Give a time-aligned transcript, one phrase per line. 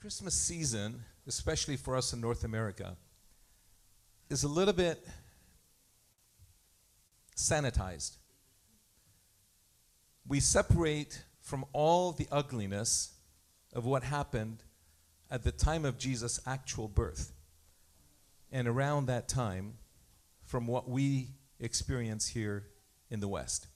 [0.00, 2.96] Christmas season, especially for us in North America,
[4.30, 5.04] is a little bit
[7.36, 8.16] sanitized.
[10.28, 13.12] We separate from all the ugliness
[13.72, 14.62] of what happened
[15.32, 17.32] at the time of Jesus' actual birth.
[18.52, 19.78] And around that time,
[20.44, 22.68] from what we experience here
[23.10, 23.66] in the West.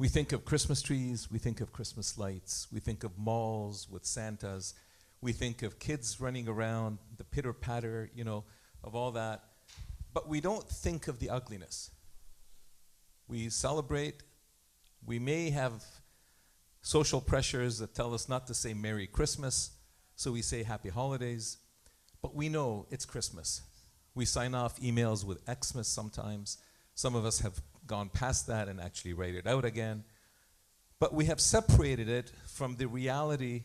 [0.00, 4.06] We think of Christmas trees, we think of Christmas lights, we think of malls with
[4.06, 4.74] Santas,
[5.20, 8.44] we think of kids running around, the pitter patter, you know,
[8.84, 9.42] of all that.
[10.14, 11.90] But we don't think of the ugliness.
[13.26, 14.22] We celebrate,
[15.04, 15.84] we may have
[16.80, 19.72] social pressures that tell us not to say Merry Christmas,
[20.14, 21.58] so we say Happy Holidays,
[22.22, 23.62] but we know it's Christmas.
[24.14, 26.58] We sign off emails with Xmas sometimes.
[26.94, 30.04] Some of us have gone past that and actually write it out again.
[31.00, 33.64] But we have separated it from the reality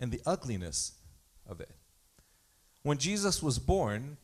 [0.00, 0.92] and the ugliness
[1.46, 1.70] of it.
[2.82, 4.16] When Jesus was born,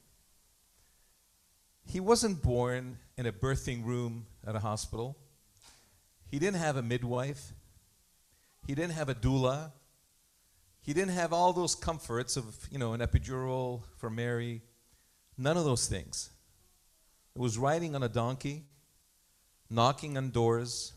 [1.86, 5.16] he wasn't born in a birthing room at a hospital.
[6.30, 7.52] He didn't have a midwife.
[8.66, 9.72] He didn't have a doula.
[10.83, 14.62] He didn't have all those comforts of, you know, an epidural for Mary.
[15.36, 16.30] None of those things.
[17.34, 18.64] It was riding on a donkey,
[19.70, 20.92] knocking on doors,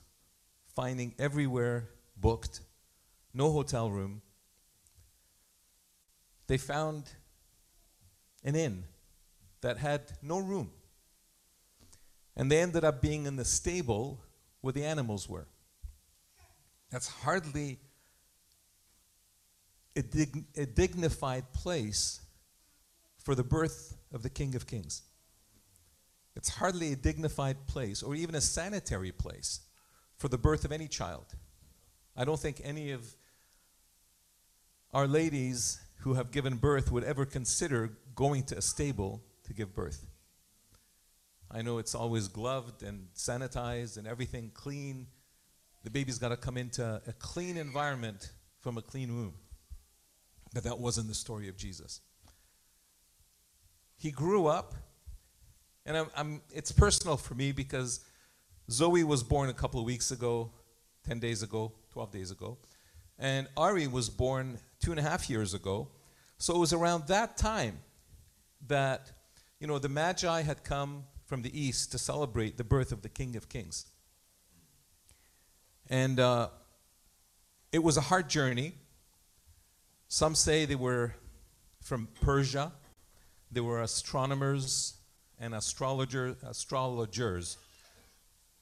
[0.76, 2.62] finding everywhere booked,
[3.34, 4.22] no hotel room.
[6.48, 7.10] They found
[8.44, 8.86] an inn
[9.62, 10.72] that had no room.
[12.36, 14.22] And they ended up being in the stable
[14.62, 15.48] where the animals were.
[16.92, 17.80] That's hardly
[19.96, 22.22] a, dig- a dignified place
[23.18, 25.02] for the birth of the King of Kings.
[26.38, 29.62] It's hardly a dignified place or even a sanitary place
[30.18, 31.26] for the birth of any child.
[32.16, 33.04] I don't think any of
[34.94, 39.74] our ladies who have given birth would ever consider going to a stable to give
[39.74, 40.06] birth.
[41.50, 45.08] I know it's always gloved and sanitized and everything clean.
[45.84, 49.34] The baby's got to come into a clean environment from a clean womb.
[50.54, 52.02] But that wasn't the story of Jesus.
[53.98, 54.76] He grew up,
[55.88, 58.02] and I'm, I'm, it's personal for me because
[58.70, 60.52] Zoe was born a couple of weeks ago,
[61.08, 62.58] 10 days ago, 12 days ago,
[63.18, 65.88] and Ari was born two and a half years ago.
[66.38, 67.80] So it was around that time
[68.68, 69.12] that,
[69.60, 73.10] you know, the Magi had come from the east to celebrate the birth of the
[73.10, 73.86] King of Kings.
[75.90, 76.50] And uh,
[77.72, 78.74] it was a hard journey.
[80.10, 81.16] Some say they were
[81.82, 82.74] from Persia.
[83.52, 84.97] They were astronomers
[85.40, 87.58] and astrologer, astrologers.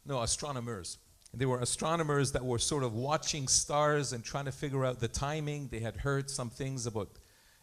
[0.05, 0.97] No, astronomers.
[1.33, 5.07] They were astronomers that were sort of watching stars and trying to figure out the
[5.07, 5.67] timing.
[5.67, 7.09] They had heard some things about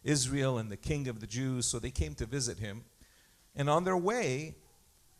[0.05, 2.85] Israel and the king of the Jews, so they came to visit him.
[3.55, 4.57] And on their way,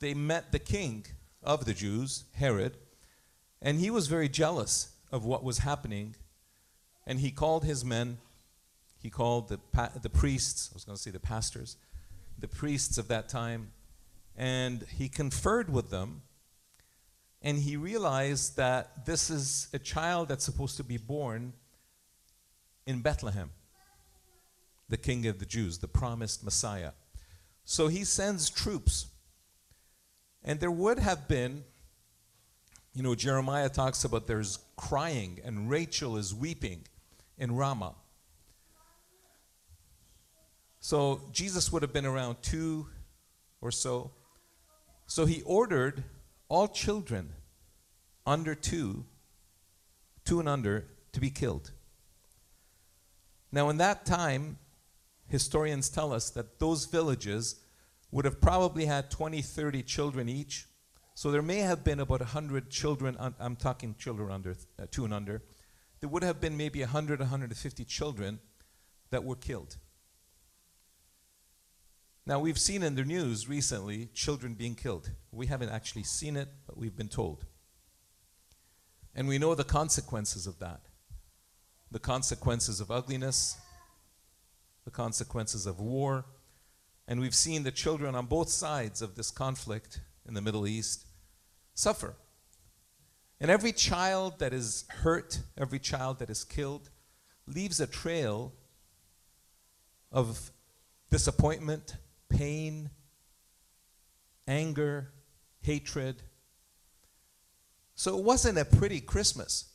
[0.01, 1.07] they met the king
[1.43, 2.77] of the Jews, Herod,
[3.61, 6.17] and he was very jealous of what was happening.
[7.07, 8.19] And he called his men,
[8.99, 9.61] he called the,
[10.01, 11.77] the priests, I was going to say the pastors,
[12.39, 13.71] the priests of that time,
[14.37, 16.23] and he conferred with them.
[17.43, 21.53] And he realized that this is a child that's supposed to be born
[22.87, 23.51] in Bethlehem,
[24.89, 26.93] the king of the Jews, the promised Messiah.
[27.65, 29.07] So he sends troops.
[30.45, 31.65] And there would have been,
[32.95, 36.87] you know, Jeremiah talks about there's crying and Rachel is weeping
[37.39, 37.95] in Ramah.
[40.81, 42.89] So Jesus would have been around two
[43.61, 44.11] or so.
[45.07, 46.05] So he ordered
[46.49, 47.33] all children
[48.27, 49.05] under two,
[50.25, 51.73] two and under, to be killed.
[53.51, 54.59] Now, in that time,
[55.29, 57.57] historians tell us that those villages
[58.11, 60.67] would have probably had 20, 30 children each.
[61.15, 65.13] So there may have been about 100 children, I'm talking children under uh, two and
[65.13, 65.43] under.
[66.01, 68.41] There would have been maybe 100, 150 children
[69.11, 69.77] that were killed.
[72.25, 75.11] Now, we've seen in the news recently children being killed.
[75.33, 77.47] We haven't actually seen it, but we've been told.
[79.15, 80.81] And we know the consequences of that
[81.93, 83.59] the consequences of ugliness,
[84.87, 86.25] the consequences of war.
[87.07, 91.07] And we've seen the children on both sides of this conflict in the Middle East
[91.75, 92.17] suffer.
[93.41, 96.89] And every child that is hurt, every child that is killed,
[97.47, 98.55] leaves a trail
[100.11, 100.51] of
[101.11, 101.97] disappointment,
[102.33, 102.91] pain,
[104.47, 105.13] anger,
[105.61, 106.23] hatred.
[107.95, 109.67] So it wasn't a pretty Christmas.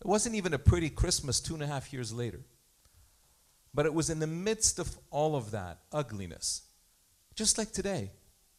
[0.00, 2.40] It wasn't even a pretty Christmas two and a half years later.
[3.72, 6.62] But it was in the midst of all of that ugliness,
[7.34, 8.10] just like today,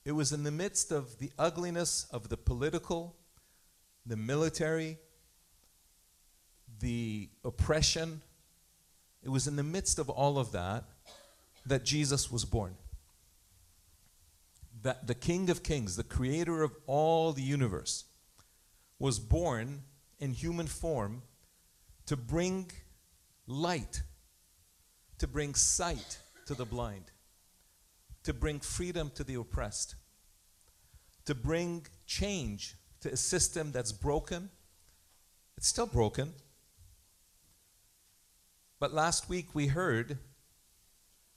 [0.06, 3.16] it was in the midst of the ugliness of the political,
[4.06, 4.98] the military,
[6.80, 8.22] the oppression.
[9.22, 10.86] It was in the midst of all of that
[11.66, 12.76] that Jesus was born.
[14.84, 18.06] That the King of Kings, the creator of all the universe,
[19.00, 19.84] was born
[20.20, 21.24] in human form
[22.06, 22.70] to bring
[23.48, 24.04] light,
[25.20, 27.06] to bring sight to the blind,
[28.24, 29.96] to bring freedom to the oppressed,
[31.26, 34.50] to bring change to a system that's broken.
[35.58, 36.34] It's still broken.
[38.80, 40.18] But last week we heard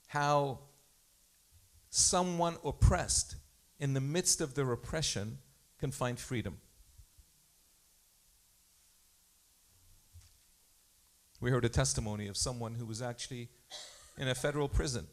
[0.07, 0.59] how
[1.97, 3.35] someone oppressed
[3.79, 5.39] in the midst of their oppression
[5.79, 6.57] can find freedom.
[11.41, 13.49] We heard a testimony of someone who was actually
[14.17, 15.07] in a federal prison,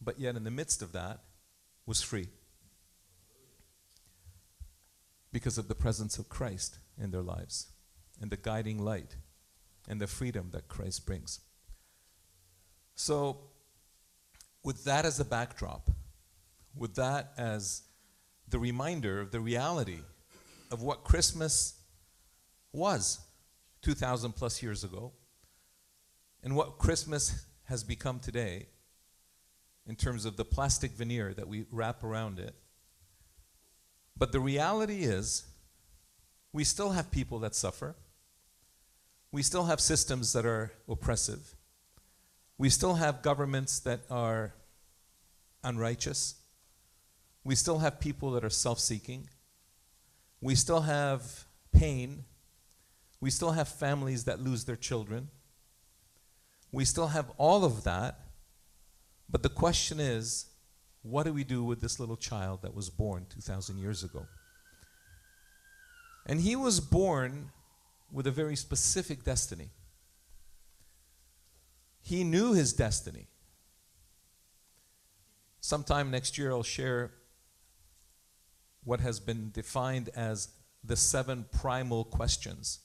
[0.00, 1.20] but yet in the midst of that
[1.86, 2.28] was free
[5.32, 7.68] because of the presence of Christ in their lives
[8.20, 9.16] and the guiding light
[9.88, 11.40] and the freedom that Christ brings.
[12.96, 13.38] So,
[14.64, 15.90] with that as a backdrop,
[16.76, 17.82] with that as
[18.48, 20.00] the reminder of the reality
[20.70, 21.74] of what Christmas
[22.72, 23.20] was
[23.82, 25.12] 2,000 plus years ago
[26.42, 28.66] and what Christmas has become today
[29.86, 32.54] in terms of the plastic veneer that we wrap around it.
[34.16, 35.46] But the reality is,
[36.52, 37.96] we still have people that suffer.
[39.32, 41.56] We still have systems that are oppressive.
[42.56, 44.54] We still have governments that are
[45.64, 46.36] unrighteous.
[47.44, 49.28] We still have people that are self seeking.
[50.40, 52.24] We still have pain.
[53.20, 55.28] We still have families that lose their children.
[56.72, 58.18] We still have all of that.
[59.30, 60.46] But the question is
[61.02, 64.26] what do we do with this little child that was born 2,000 years ago?
[66.26, 67.50] And he was born
[68.10, 69.70] with a very specific destiny.
[72.00, 73.26] He knew his destiny.
[75.60, 77.12] Sometime next year, I'll share
[78.84, 80.48] what has been defined as
[80.82, 82.80] the seven primal questions.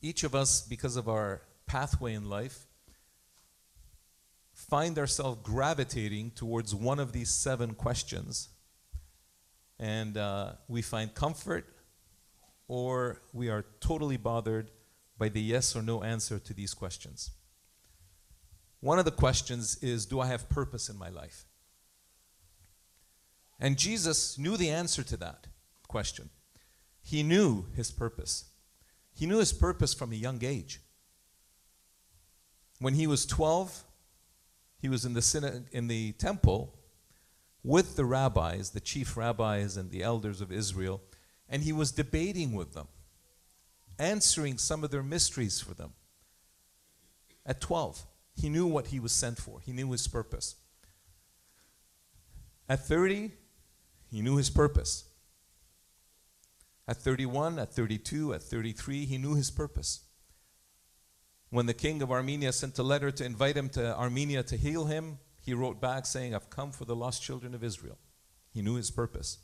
[0.00, 2.66] Each of us, because of our pathway in life,
[4.52, 8.48] find ourselves gravitating towards one of these seven questions.
[9.78, 11.66] And uh, we find comfort,
[12.68, 14.70] or we are totally bothered
[15.18, 17.30] by the yes or no answer to these questions.
[18.80, 21.44] One of the questions is Do I have purpose in my life?
[23.60, 25.46] And Jesus knew the answer to that
[25.86, 26.30] question.
[27.02, 28.46] He knew his purpose.
[29.12, 30.80] He knew his purpose from a young age.
[32.78, 33.84] When he was 12,
[34.80, 36.74] he was in the, in the temple
[37.62, 41.02] with the rabbis, the chief rabbis and the elders of Israel,
[41.46, 42.88] and he was debating with them,
[43.98, 45.92] answering some of their mysteries for them.
[47.44, 48.06] At 12,
[48.40, 50.56] he knew what he was sent for, he knew his purpose.
[52.66, 53.32] At 30,
[54.10, 55.04] he knew his purpose.
[56.88, 60.00] At 31, at 32, at 33, he knew his purpose.
[61.50, 64.86] When the king of Armenia sent a letter to invite him to Armenia to heal
[64.86, 67.98] him, he wrote back saying, I've come for the lost children of Israel.
[68.52, 69.38] He knew his purpose.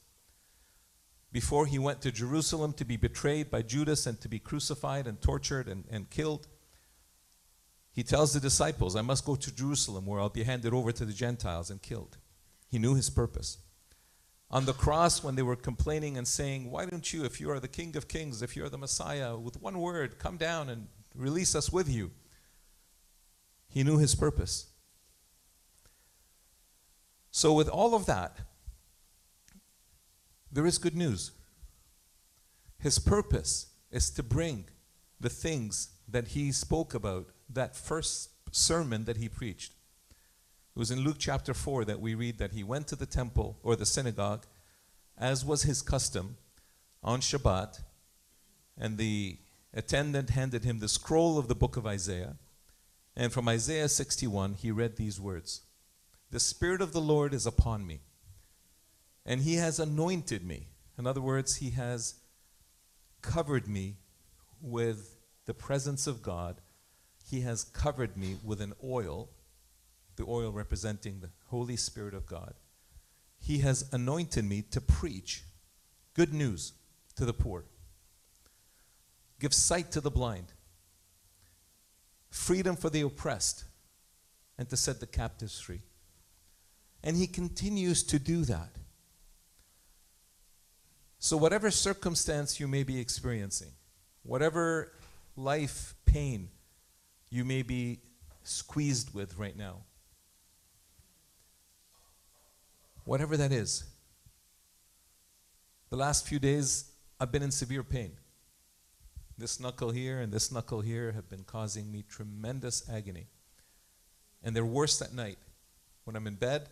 [1.33, 5.21] Before he went to Jerusalem to be betrayed by Judas and to be crucified and
[5.21, 6.47] tortured and, and killed,
[7.93, 11.05] he tells the disciples, I must go to Jerusalem where I'll be handed over to
[11.05, 12.19] the Gentiles and killed.
[12.69, 13.59] He knew his purpose.
[14.51, 17.59] On the cross, when they were complaining and saying, Why don't you, if you are
[17.59, 21.55] the King of Kings, if you're the Messiah, with one word, come down and release
[21.55, 22.13] us with you.
[23.69, 24.67] He knew his purpose.
[27.31, 28.39] So, with all of that,
[30.51, 31.33] there is good news.
[32.79, 34.67] His purpose is to bring
[35.21, 39.73] the things that he spoke about, that first sermon that he preached.
[40.77, 43.57] It was in Luke chapter 4 that we read that he went to the temple
[43.63, 44.45] or the synagogue,
[45.17, 46.37] as was his custom,
[47.03, 47.81] on Shabbat,
[48.77, 49.39] and the
[49.73, 52.37] attendant handed him the scroll of the book of Isaiah.
[53.17, 55.63] And from Isaiah 61, he read these words
[56.31, 58.01] The Spirit of the Lord is upon me,
[59.25, 60.67] and he has anointed me.
[60.99, 62.17] In other words, he has
[63.23, 63.97] covered me
[64.61, 65.17] with
[65.47, 66.61] the presence of God.
[67.25, 69.31] He has covered me with an oil,
[70.17, 72.55] the oil representing the Holy Spirit of God.
[73.39, 75.45] He has anointed me to preach
[76.15, 76.73] good news
[77.17, 77.65] to the poor
[79.39, 80.53] give sight to the blind,
[82.31, 83.65] freedom for the oppressed,
[84.59, 85.83] and to set the captives free.
[87.03, 88.71] And he continues to do that.
[91.19, 93.73] So, whatever circumstance you may be experiencing,
[94.23, 94.93] whatever
[95.37, 96.49] life pain
[97.31, 98.01] you may be
[98.43, 99.79] squeezed with right now,
[103.07, 103.85] whatever that is,
[105.89, 108.13] the last few days I've been in severe pain.
[109.39, 113.29] This knuckle here and this knuckle here have been causing me tremendous agony.
[114.43, 115.39] And they're worse at night.
[116.05, 116.69] When I'm in bed,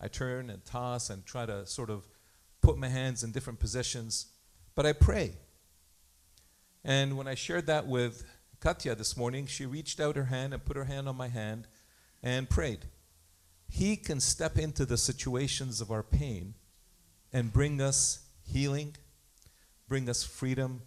[0.00, 2.06] I turn and toss and try to sort of
[2.60, 4.26] put my hands in different positions,
[4.74, 5.32] but I pray.
[6.84, 8.24] And when I shared that with
[8.60, 11.66] Katya this morning, she reached out her hand and put her hand on my hand
[12.22, 12.86] and prayed.
[13.68, 16.54] He can step into the situations of our pain
[17.32, 18.96] and bring us healing,
[19.88, 20.82] bring us freedom.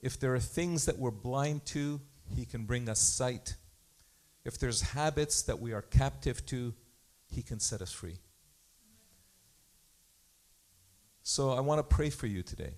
[0.00, 2.00] If there are things that we're blind to,
[2.34, 3.56] He can bring us sight.
[4.44, 6.74] If there's habits that we are captive to,
[7.26, 8.18] He can set us free.
[11.22, 12.74] So I want to pray for you today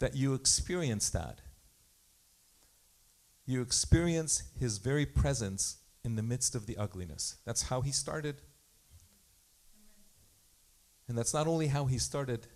[0.00, 1.40] that you experience that.
[3.46, 7.36] You experience His very presence in the midst of the ugliness.
[7.44, 8.42] That's how He started.
[11.08, 12.46] And that's not only how He started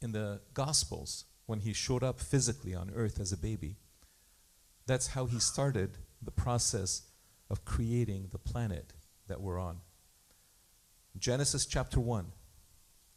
[0.00, 3.76] in the Gospels when He showed up physically on earth as a baby,
[4.86, 7.02] that's how He started the process
[7.50, 8.92] of creating the planet
[9.26, 9.78] that we're on.
[11.18, 12.26] Genesis chapter 1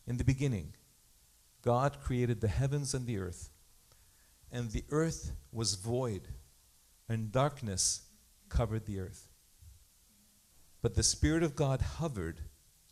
[0.07, 0.73] in the beginning,
[1.61, 3.49] God created the heavens and the earth,
[4.51, 6.27] and the earth was void,
[7.07, 8.03] and darkness
[8.49, 9.30] covered the earth.
[10.81, 12.41] But the Spirit of God hovered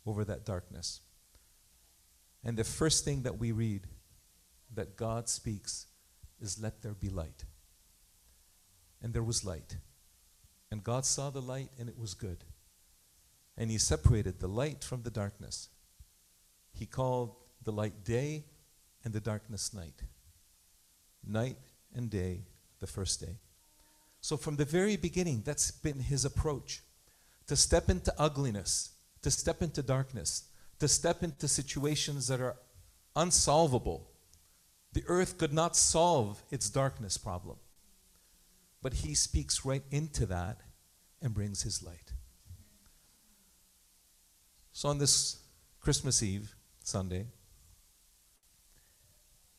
[0.06, 1.00] over that darkness.
[2.44, 3.86] And the first thing that we read
[4.74, 5.86] that God speaks
[6.40, 7.44] is, Let there be light.
[9.02, 9.76] And there was light.
[10.70, 12.44] And God saw the light, and it was good.
[13.56, 15.68] And He separated the light from the darkness.
[16.72, 18.44] He called the light day
[19.04, 20.02] and the darkness night.
[21.26, 21.56] Night
[21.94, 22.42] and day,
[22.78, 23.36] the first day.
[24.20, 26.82] So from the very beginning, that's been his approach
[27.50, 28.90] to step into ugliness,
[29.22, 30.44] to step into darkness,
[30.78, 32.54] to step into situations that are
[33.16, 34.08] unsolvable.
[34.92, 37.56] The earth could not solve its darkness problem.
[38.80, 40.60] But he speaks right into that
[41.20, 42.12] and brings his light.
[44.70, 45.42] So on this
[45.80, 46.54] Christmas Eve,
[46.84, 47.26] Sunday,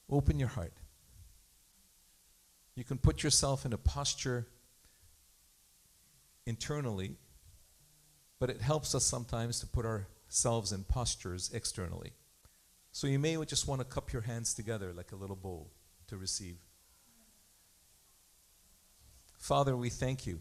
[0.10, 0.78] open your heart.
[2.74, 4.48] You can put yourself in a posture
[6.46, 7.18] internally,
[8.42, 12.12] but it helps us sometimes to put ourselves in postures externally.
[12.92, 15.70] So you may just want to cup your hands together like a little bowl
[16.08, 16.58] to receive.
[19.38, 20.40] Father, we thank you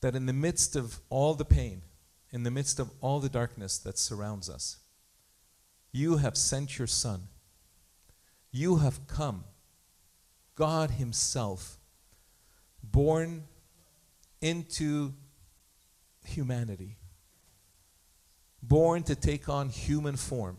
[0.00, 1.82] that in the midst of all the pain,
[2.30, 4.78] in the midst of all the darkness that surrounds us,
[5.92, 7.28] you have sent your Son.
[8.50, 9.44] You have come,
[10.54, 11.76] God Himself,
[12.82, 13.44] born
[14.40, 15.12] into
[16.28, 16.96] humanity,
[18.62, 20.58] born to take on human form.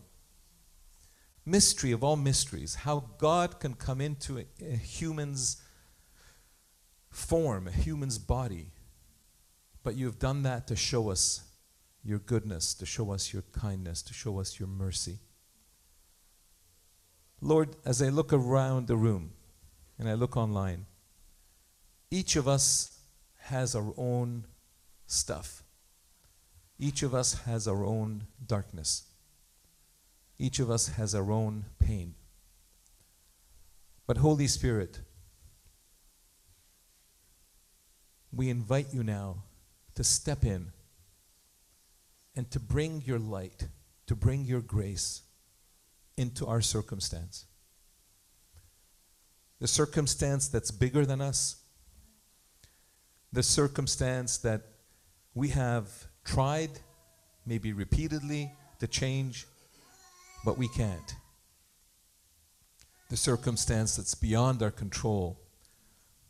[1.46, 5.62] Mystery of all mysteries, how God can come into a, a human's
[7.10, 8.72] form, a human's body.
[9.82, 11.42] But you have done that to show us
[12.04, 15.18] your goodness, to show us your kindness, to show us your mercy.
[17.40, 19.32] Lord, as I look around the room
[19.98, 20.86] and I look online,
[22.10, 22.98] each of us
[23.38, 24.44] has our own
[25.10, 25.62] stuff.
[26.78, 29.04] Each of us has our own darkness.
[30.38, 32.14] Each of us has our own pain.
[34.06, 35.00] But, Holy Spirit,
[38.32, 39.42] we invite you now
[39.94, 40.72] to step in
[42.34, 43.68] and to bring your light,
[44.06, 45.22] to bring your grace
[46.16, 47.44] into our circumstance.
[49.60, 51.56] The circumstance that's bigger than us,
[53.32, 54.62] the circumstance that
[55.40, 55.88] we have
[56.22, 56.68] tried,
[57.46, 59.46] maybe repeatedly, to change,
[60.44, 61.14] but we can't.
[63.08, 65.40] The circumstance that's beyond our control,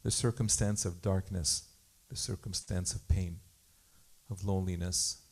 [0.05, 1.64] the circumstance of darkness,
[2.09, 3.40] the circumstance of pain,
[4.31, 5.23] of loneliness,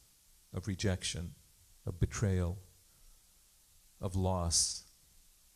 [0.53, 1.37] of rejection,
[1.87, 2.59] of betrayal,
[4.01, 4.83] of loss,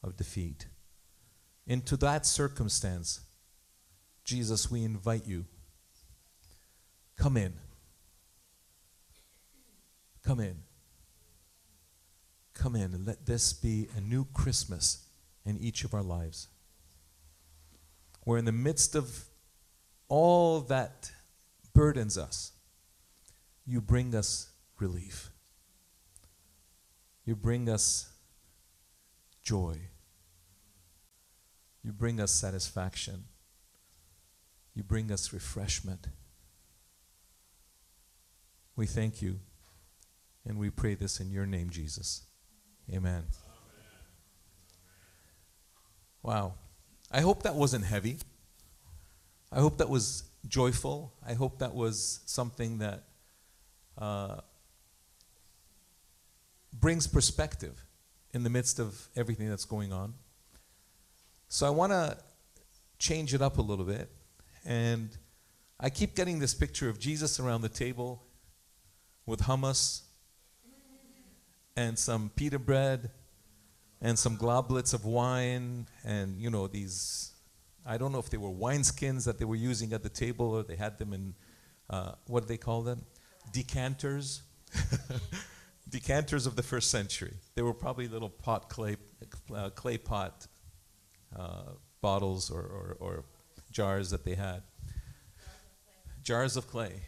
[0.01, 0.69] of defeat.
[1.67, 3.23] Into that circumstance,
[4.23, 5.45] Jesus, we invite you.
[7.17, 7.55] Come in.
[10.25, 10.57] Come in.
[12.55, 15.07] Come in and let this be a new Christmas
[15.45, 16.49] in each of our lives.
[18.25, 19.25] We're in the midst of
[20.09, 21.11] all that
[21.73, 22.53] burdens us,
[23.67, 25.31] you bring us relief.
[27.25, 28.13] You bring us
[29.43, 29.79] joy.
[31.83, 33.25] You bring us satisfaction.
[34.75, 36.09] You bring us refreshment.
[38.77, 39.41] We thank you
[40.47, 42.23] and we pray this in your name, Jesus.
[42.93, 43.25] Amen.
[46.23, 46.55] Wow.
[47.11, 48.19] I hope that wasn't heavy.
[49.51, 51.13] I hope that was joyful.
[51.27, 53.05] I hope that was something that
[53.99, 54.37] uh,
[56.73, 57.85] brings perspective
[58.33, 60.15] in the midst of everything that's going on.
[61.49, 62.17] So I want to
[62.99, 64.11] change it up a little bit.
[64.65, 65.11] And
[65.79, 68.25] I keep getting this picture of Jesus around the table
[69.27, 70.03] with hummus
[71.77, 73.11] and some pita bread
[74.01, 77.33] and some globlets of wine and, you know, these,
[77.87, 80.63] I don't know if they were wineskins that they were using at the table or
[80.63, 81.35] they had them in,
[81.89, 83.05] uh, what do they call them?
[83.53, 84.43] Decanters.
[85.89, 87.35] Decanters of the first century.
[87.55, 88.97] They were probably little pot clay,
[89.55, 90.47] uh, clay pot
[91.37, 93.25] uh, bottles or, or, or
[93.71, 94.63] jars that they had.
[96.23, 97.03] Jars of clay.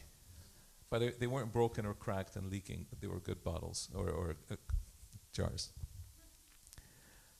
[0.94, 4.08] But they, they weren't broken or cracked and leaking, but they were good bottles or,
[4.10, 4.54] or uh,
[5.32, 5.70] jars.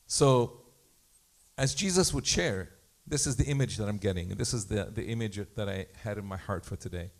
[0.07, 0.59] So,
[1.57, 2.73] as Jesus would share,
[3.07, 6.17] this is the image that I'm getting, this is the, the image that I had
[6.17, 7.11] in my heart for today.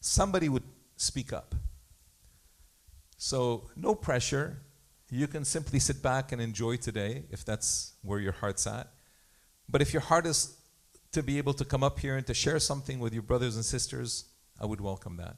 [0.00, 0.62] Somebody would
[0.96, 1.54] speak up.
[3.18, 4.62] So, no pressure.
[5.10, 8.94] You can simply sit back and enjoy today if that's where your heart's at.
[9.68, 10.56] But if your heart is
[11.12, 13.64] to be able to come up here and to share something with your brothers and
[13.64, 14.24] sisters,
[14.58, 15.36] I would welcome that.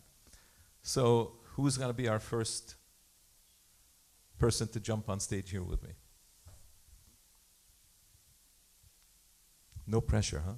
[0.82, 2.74] So, who's going to be our first
[4.38, 5.90] person to jump on stage here with me?
[9.86, 10.54] No pressure, huh?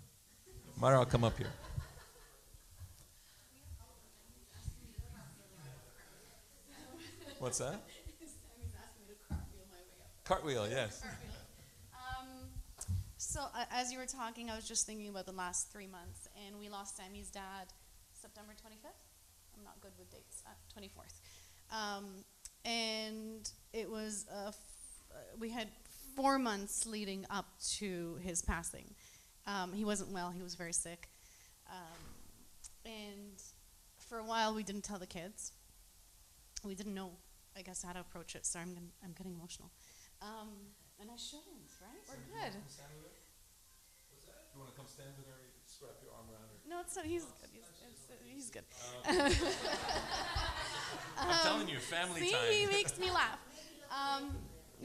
[0.80, 1.52] Mara, I'll come up here.
[7.38, 7.82] What's that?
[10.24, 11.02] Cartwheel, yes.
[11.92, 12.28] Um,
[13.18, 16.28] so uh, as you were talking, I was just thinking about the last three months,
[16.46, 17.66] and we lost Sammy's dad
[18.14, 19.13] September 25th.
[19.56, 20.42] I'm not good with dates.
[20.46, 21.20] Uh, 24th.
[21.72, 22.06] Um,
[22.64, 24.52] and it was uh, uh,
[25.38, 25.68] we had
[26.16, 28.94] four months leading up to his passing.
[29.46, 30.30] Um, he wasn't well.
[30.30, 31.08] He was very sick,
[31.68, 32.00] um,
[32.86, 33.42] and
[34.08, 35.52] for a while we didn't tell the kids.
[36.64, 37.10] We didn't know,
[37.54, 38.46] I guess, how to approach it.
[38.46, 39.68] Sorry, I'm, gonna, I'm getting emotional.
[40.22, 42.00] Um, and I shouldn't, right?
[42.08, 42.56] We're good.
[44.54, 45.50] You want to come stand with her?
[45.66, 46.58] Strap your arm around her.
[46.62, 47.04] No, it's not.
[47.04, 47.50] He's good.
[47.50, 47.66] He's,
[48.26, 48.64] he's good.
[49.06, 49.32] I'm
[51.42, 52.40] telling you, family See, time.
[52.50, 53.38] he makes me laugh.
[53.90, 54.34] Um,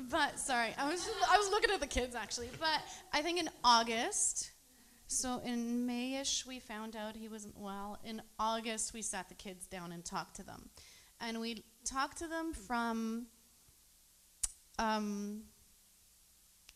[0.10, 2.50] but sorry, I was I was looking at the kids actually.
[2.60, 2.82] But
[3.14, 4.52] I think in August,
[5.08, 7.98] so in Mayish we found out he wasn't well.
[8.04, 10.70] In August we sat the kids down and talked to them,
[11.20, 13.28] and we talked to them from
[14.78, 15.44] um,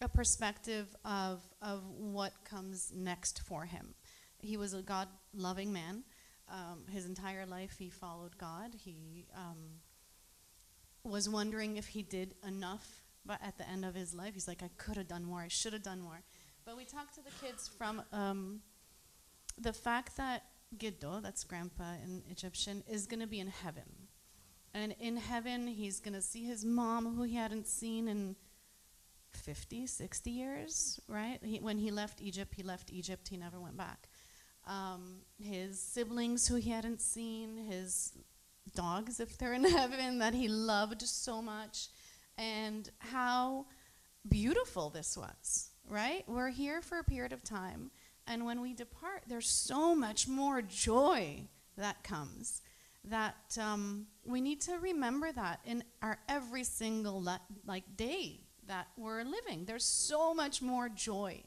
[0.01, 3.93] a perspective of of what comes next for him.
[4.39, 6.03] He was a God loving man.
[6.49, 8.75] Um, his entire life he followed God.
[8.75, 9.79] He um,
[11.03, 14.63] was wondering if he did enough but at the end of his life he's like
[14.63, 15.41] i could have done more.
[15.41, 16.21] I should have done more.
[16.65, 18.62] But we talked to the kids from um,
[19.58, 20.43] the fact that
[20.77, 24.08] giddo that's grandpa in egyptian is going to be in heaven.
[24.73, 28.36] And in heaven he's going to see his mom who he hadn't seen in
[29.34, 31.39] 50 60 years right?
[31.43, 33.27] He, when he left egypt he left egypt.
[33.29, 34.08] He never went back
[34.67, 38.13] um, his siblings who he hadn't seen his
[38.76, 41.89] dogs if they're in heaven that he loved so much
[42.38, 43.65] and how
[44.28, 46.23] beautiful this was, right?
[46.28, 47.91] We're here for a period of time,
[48.28, 51.47] and when we depart, there's so much more joy
[51.78, 52.62] that comes
[53.06, 58.88] that um, we need to remember that in our every single le- like day that
[58.95, 59.65] we're living.
[59.65, 61.43] There's so much more joy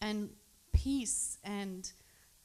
[0.00, 0.30] and
[0.72, 1.90] peace and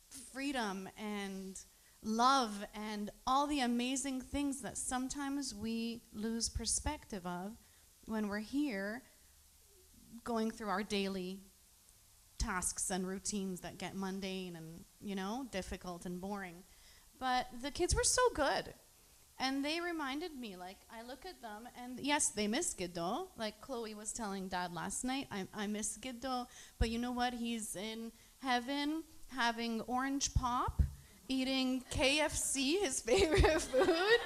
[0.10, 1.60] freedom and
[2.04, 7.52] love and all the amazing things that sometimes we lose perspective of
[8.06, 9.04] when we're here
[10.24, 11.40] going through our daily
[12.38, 16.64] tasks and routines that get mundane and, you know, difficult and boring.
[17.20, 18.74] But the kids were so good.
[19.42, 23.28] And they reminded me, like, I look at them, and yes, they miss Giddo.
[23.38, 27.34] Like Chloe was telling dad last night, I, I miss Giddo, but you know what?
[27.34, 29.04] He's in heaven
[29.36, 30.82] having orange pop,
[31.28, 34.20] eating KFC, his favorite food,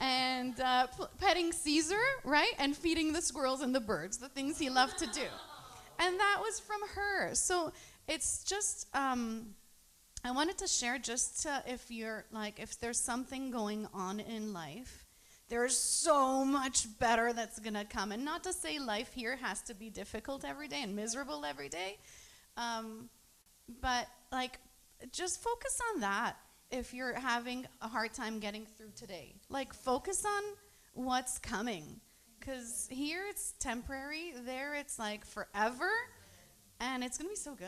[0.00, 0.86] and uh,
[1.18, 2.52] petting Caesar, right?
[2.58, 5.26] And feeding the squirrels and the birds, the things he loved to do.
[5.98, 7.34] And that was from her.
[7.34, 7.72] So
[8.06, 9.54] it's just um,
[10.26, 14.52] I wanted to share just to, if you're like, if there's something going on in
[14.52, 15.06] life,
[15.48, 18.10] there's so much better that's going to come.
[18.10, 21.68] And not to say life here has to be difficult every day and miserable every
[21.68, 21.98] day,
[22.56, 23.08] um,
[23.80, 24.58] but like,
[25.12, 26.36] just focus on that
[26.70, 29.34] if you're having a hard time getting through today.
[29.48, 30.42] Like, focus on
[30.94, 32.00] what's coming.
[32.38, 35.90] Because here it's temporary, there it's like forever,
[36.80, 37.66] and it's going to be so good.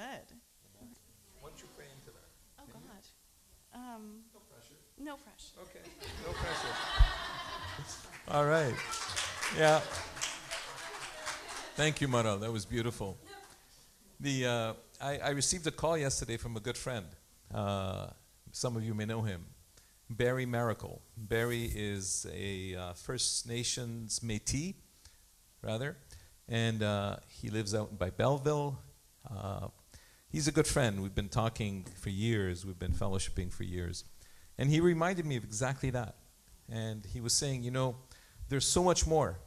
[1.41, 2.29] Why don't you pray into that?
[2.61, 3.79] Oh, God.
[3.81, 4.75] Um, No pressure.
[4.99, 5.55] no pressure.
[5.63, 5.89] Okay,
[6.27, 6.75] no pressure.
[8.31, 8.75] All right.
[9.57, 9.81] Yeah.
[11.77, 12.37] Thank you, Mara.
[12.37, 13.17] That was beautiful.
[14.21, 17.07] The, uh, I, I received a call yesterday from a good friend.
[17.55, 18.09] Uh,
[18.51, 19.45] some of you may know him.
[20.11, 21.03] Barry Miracle.
[21.17, 24.75] Barry is a uh, First Nations Métis,
[25.63, 25.97] rather,
[26.49, 28.81] and uh, he lives out by Belleville.
[29.31, 29.69] Uh,
[30.31, 31.01] he's a good friend.
[31.01, 32.67] We've been talking for years.
[32.67, 34.03] We've been fellowshipping for years.
[34.59, 36.17] And he reminded me of exactly that.
[36.69, 37.95] And he was saying, you know,
[38.49, 39.39] there's so much more.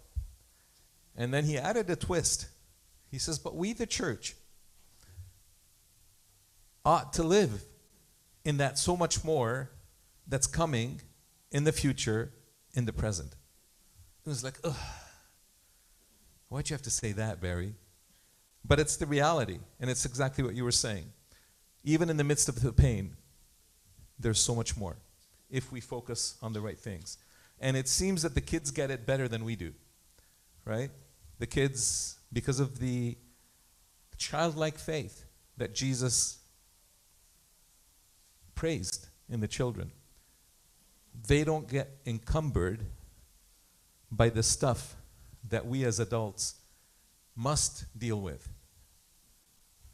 [1.18, 2.48] And then he added a twist.
[3.10, 4.36] He says, but we, the church,
[6.86, 7.64] ought to live
[8.44, 9.70] in that so much more
[10.28, 11.02] that's coming
[11.52, 12.32] in the future,
[12.74, 13.36] in the present.
[14.26, 14.76] It was like, ugh,
[16.50, 17.74] why'd you have to say that, Barry?
[18.64, 21.06] But it's the reality, and it's exactly what you were saying.
[21.84, 23.16] Even in the midst of the pain,
[24.20, 24.98] there's so much more
[25.50, 27.18] if we focus on the right things.
[27.60, 29.74] And it seems that the kids get it better than we do,
[30.66, 30.92] right?
[31.40, 33.18] The kids, because of the
[34.18, 35.26] childlike faith
[35.58, 36.38] that Jesus
[38.62, 39.92] praised in the children,
[41.28, 42.86] they don't get encumbered
[44.12, 44.96] by the stuff
[45.50, 46.60] that we as adults
[47.36, 48.48] must deal with.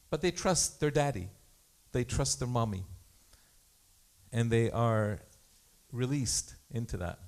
[0.10, 1.30] But they trust their daddy,
[1.94, 2.84] they trust their mommy,
[4.34, 5.20] and they are
[5.94, 7.20] released into that.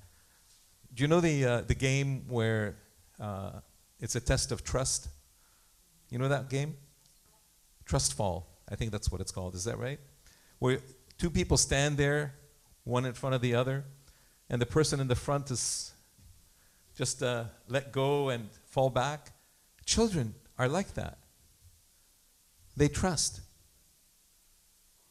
[0.92, 2.76] Do you know the, uh, the game where
[3.18, 3.52] uh,
[3.98, 5.08] it's a test of trust?
[6.10, 6.76] You know that game?
[7.86, 8.46] Trust fall.
[8.70, 9.54] I think that's what it's called.
[9.54, 10.00] Is that right?
[10.58, 10.80] Where
[11.20, 12.34] two people stand there,
[12.84, 13.84] one in front of the other,
[14.48, 15.92] and the person in the front is
[16.96, 19.32] just uh, let go and fall back.
[19.84, 21.18] Children are like that.
[22.74, 23.42] They trust.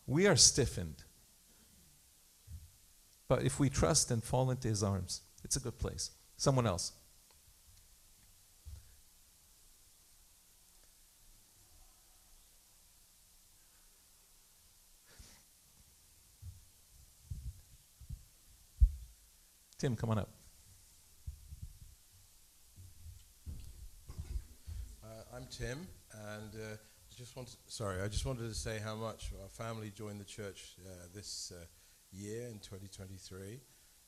[0.08, 1.04] We are stiffened.
[3.28, 6.10] But if we trust and fall into his arms, it's a good place.
[6.38, 6.92] Someone else.
[19.80, 20.30] Tim, come on up.
[25.02, 28.98] Uh, I'm Tim, and uh, I just wanted, sorry, I just wanted to say how
[28.98, 31.64] much our family joined the church uh, this uh,
[32.12, 33.62] year in 2023,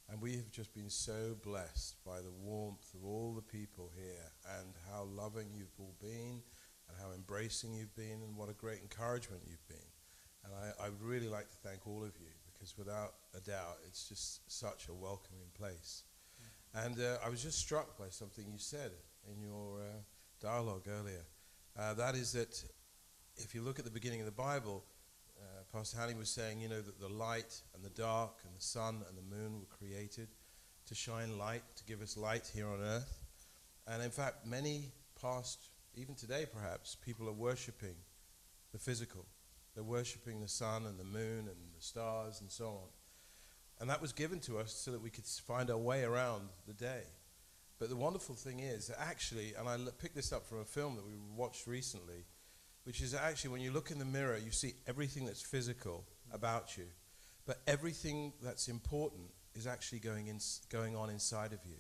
[0.10, 4.60] and we have just been so blessed by the warmth of all the people here,
[4.60, 6.42] and how loving you've all been,
[6.90, 9.78] and how embracing you've been, and what a great encouragement you've been.
[10.44, 13.78] And I, I would really like to thank all of you because, without a doubt,
[13.88, 16.04] it's just such a welcoming place.
[16.76, 18.92] And uh, I was just struck by something you said
[19.32, 20.00] in your uh,
[20.40, 21.26] dialogue earlier.
[21.78, 22.64] Uh, that is that
[23.36, 24.84] if you look at the beginning of the Bible,
[25.40, 28.62] uh, Pastor Hanny was saying, you know, that the light and the dark and the
[28.62, 30.28] sun and the moon were created
[30.86, 33.18] to shine light, to give us light here on earth.
[33.88, 37.96] And in fact, many past, even today perhaps, people are worshipping
[38.72, 39.26] the physical.
[39.74, 42.90] They're worshipping the sun and the moon and the stars and so on.
[43.80, 46.74] And that was given to us so that we could find our way around the
[46.74, 47.04] day.
[47.80, 50.96] But the wonderful thing is that actually, and I picked this up from a film
[50.98, 52.26] that we watched recently,
[52.84, 56.78] which is actually when you look in the mirror, you see everything that's physical about
[56.78, 56.86] you.
[57.48, 60.38] But everything that's important is actually going, in,
[60.70, 61.78] going on inside of you.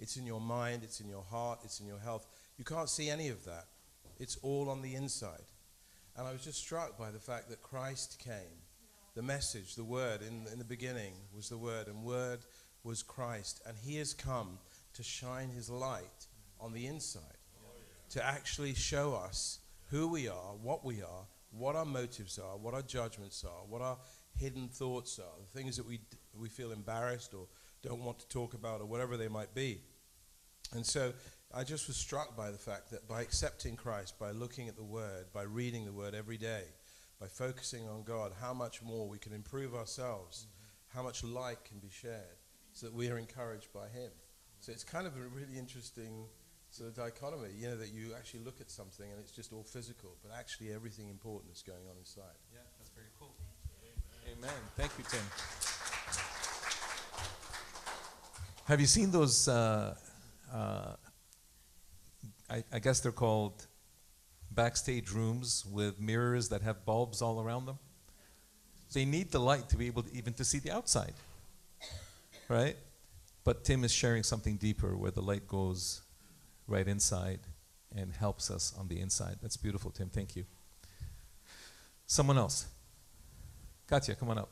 [0.00, 2.26] It's in your mind, it's in your heart, it's in your health.
[2.58, 3.66] You can't see any of that.
[4.18, 5.51] It's all on the inside.
[6.16, 8.60] And I was just struck by the fact that Christ came.
[9.14, 12.40] The message, the word, in, in the beginning was the word, and word
[12.84, 13.60] was Christ.
[13.66, 14.58] And he has come
[14.94, 16.26] to shine his light
[16.60, 17.22] on the inside,
[18.10, 19.58] to actually show us
[19.90, 23.82] who we are, what we are, what our motives are, what our judgments are, what
[23.82, 23.98] our
[24.38, 26.00] hidden thoughts are, the things that we,
[26.38, 27.46] we feel embarrassed or
[27.82, 29.80] don't want to talk about, or whatever they might be.
[30.72, 31.12] And so
[31.54, 34.82] I just was struck by the fact that by accepting Christ, by looking at the
[34.82, 36.62] Word, by reading the Word every day,
[37.20, 40.98] by focusing on God, how much more we can improve ourselves, mm-hmm.
[40.98, 42.38] how much light can be shared,
[42.72, 44.10] so that we are encouraged by Him.
[44.60, 46.24] So it's kind of a really interesting
[46.70, 49.62] sort of dichotomy, you know, that you actually look at something and it's just all
[49.62, 52.38] physical, but actually everything important is going on inside.
[52.50, 53.34] Yeah, that's very cool.
[54.26, 54.50] Amen.
[54.76, 55.20] Thank you, Tim.
[58.64, 59.48] Have you seen those?
[59.48, 59.96] Uh,
[60.50, 60.94] uh,
[62.52, 63.66] I, I guess they're called
[64.50, 67.78] backstage rooms with mirrors that have bulbs all around them.
[68.92, 71.14] They need the light to be able to even to see the outside,
[72.50, 72.76] right?
[73.42, 76.02] But Tim is sharing something deeper where the light goes
[76.66, 77.40] right inside
[77.96, 79.36] and helps us on the inside.
[79.40, 80.10] That's beautiful, Tim.
[80.10, 80.44] Thank you.
[82.06, 82.66] Someone else.
[83.86, 84.50] Katya, come on up.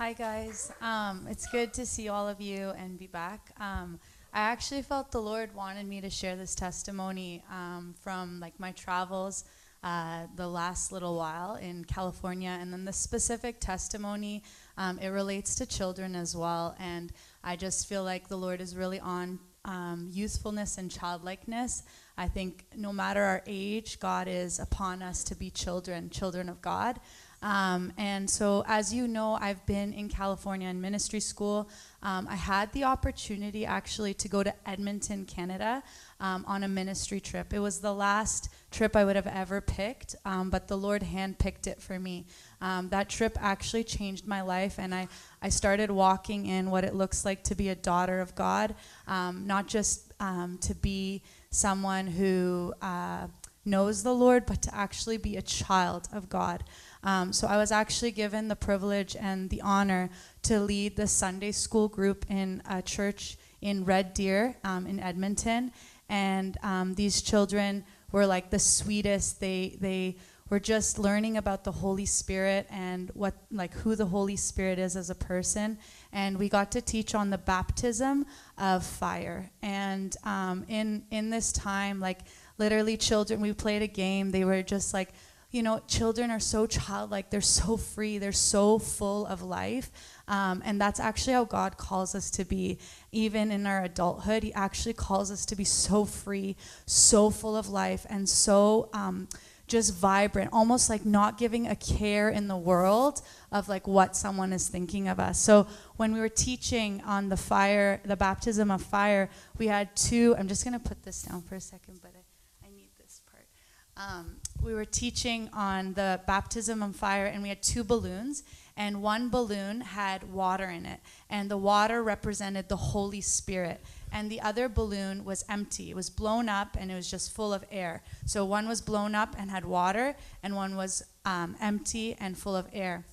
[0.00, 0.72] Hi, guys.
[0.80, 3.50] Um, it's good to see all of you and be back.
[3.60, 4.00] Um,
[4.32, 8.72] I actually felt the Lord wanted me to share this testimony um, from like my
[8.72, 9.44] travels
[9.84, 14.42] uh, the last little while in California, and then the specific testimony
[14.78, 16.74] um, it relates to children as well.
[16.80, 17.12] And
[17.44, 21.82] I just feel like the Lord is really on um, youthfulness and childlikeness.
[22.16, 26.62] I think no matter our age, God is upon us to be children, children of
[26.62, 27.00] God.
[27.42, 31.70] Um, and so, as you know, I've been in California in ministry school.
[32.02, 35.82] Um, I had the opportunity actually to go to Edmonton, Canada,
[36.20, 37.54] um, on a ministry trip.
[37.54, 41.66] It was the last trip I would have ever picked, um, but the Lord handpicked
[41.66, 42.26] it for me.
[42.60, 45.08] Um, that trip actually changed my life, and I,
[45.40, 48.74] I started walking in what it looks like to be a daughter of God,
[49.06, 53.26] um, not just to be someone who uh,
[53.64, 56.64] knows the Lord, but to actually be a child of God.
[57.02, 60.10] Um, so I was actually given the privilege and the honor
[60.42, 65.72] to lead the Sunday school group in a church in Red Deer um, in Edmonton.
[66.08, 69.40] And um, these children were like the sweetest.
[69.40, 70.16] They, they
[70.50, 74.96] were just learning about the Holy Spirit and what, like, who the Holy Spirit is
[74.96, 75.78] as a person.
[76.12, 78.26] And we got to teach on the baptism
[78.58, 79.50] of fire.
[79.62, 82.22] And um, in, in this time, like,
[82.58, 84.32] literally, children, we played a game.
[84.32, 85.10] They were just like,
[85.50, 89.90] you know, children are so childlike, they're so free, they're so full of life.
[90.28, 92.78] Um, and that's actually how God calls us to be.
[93.10, 97.68] Even in our adulthood, He actually calls us to be so free, so full of
[97.68, 99.28] life, and so um,
[99.70, 104.52] just vibrant, almost like not giving a care in the world of like what someone
[104.52, 105.40] is thinking of us.
[105.40, 110.34] So when we were teaching on the fire, the baptism of fire, we had two.
[110.38, 113.22] I'm just going to put this down for a second, but I, I need this
[113.30, 113.46] part.
[113.96, 118.42] Um, we were teaching on the baptism of fire, and we had two balloons,
[118.76, 124.30] and one balloon had water in it, and the water represented the Holy Spirit, and
[124.30, 125.90] the other balloon was empty.
[125.90, 128.02] It was blown up, and it was just full of air.
[128.26, 132.56] So one was blown up and had water, and one was um, empty and full
[132.56, 133.04] of air.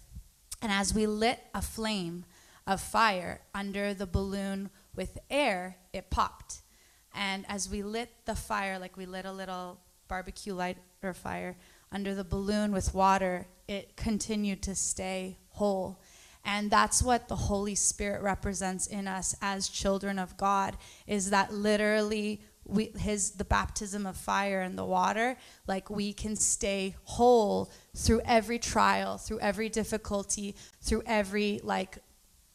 [0.61, 2.25] And as we lit a flame
[2.65, 6.61] of fire under the balloon with air, it popped.
[7.13, 11.55] And as we lit the fire, like we lit a little barbecue lighter fire
[11.91, 16.01] under the balloon with water, it continued to stay whole.
[16.43, 21.53] And that's what the Holy Spirit represents in us as children of God is that
[21.53, 27.71] literally we, his the baptism of fire and the water like we can stay whole
[27.95, 31.97] through every trial through every difficulty through every like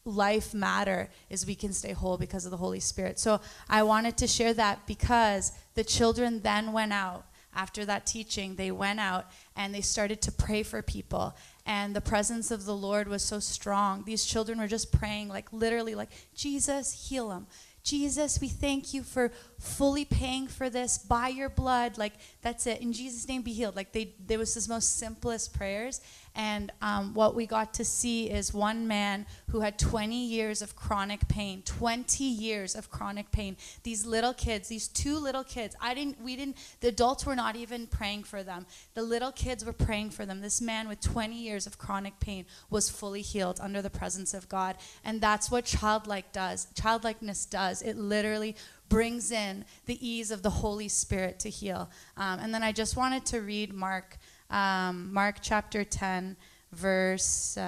[0.05, 4.15] life matter is we can stay whole because of the holy spirit so i wanted
[4.15, 9.27] to share that because the children then went out after that teaching, they went out
[9.55, 11.35] and they started to pray for people.
[11.65, 14.03] And the presence of the Lord was so strong.
[14.03, 17.47] These children were just praying, like literally, like, Jesus, heal them.
[17.83, 19.31] Jesus, we thank you for
[19.63, 21.97] fully paying for this by your blood.
[21.97, 22.81] Like, that's it.
[22.81, 23.75] In Jesus' name, be healed.
[23.75, 26.01] Like, they, there was this most simplest prayers.
[26.35, 30.75] And um, what we got to see is one man who had 20 years of
[30.75, 33.55] chronic pain, 20 years of chronic pain.
[33.83, 37.55] These little kids, these two little kids, I didn't, we didn't, the adults were not
[37.55, 38.65] even praying for them.
[38.95, 40.41] The little kids were praying for them.
[40.41, 44.49] This man with 20 years of chronic pain was fully healed under the presence of
[44.49, 44.75] God.
[45.05, 47.83] And that's what childlike does, childlikeness does.
[47.83, 48.55] It literally
[48.93, 51.89] brings in the ease of the Holy Spirit to heal.
[52.15, 54.17] Um, and then I just wanted to read Mark
[54.51, 56.37] um, Mark chapter 10,
[56.71, 57.61] verse uh,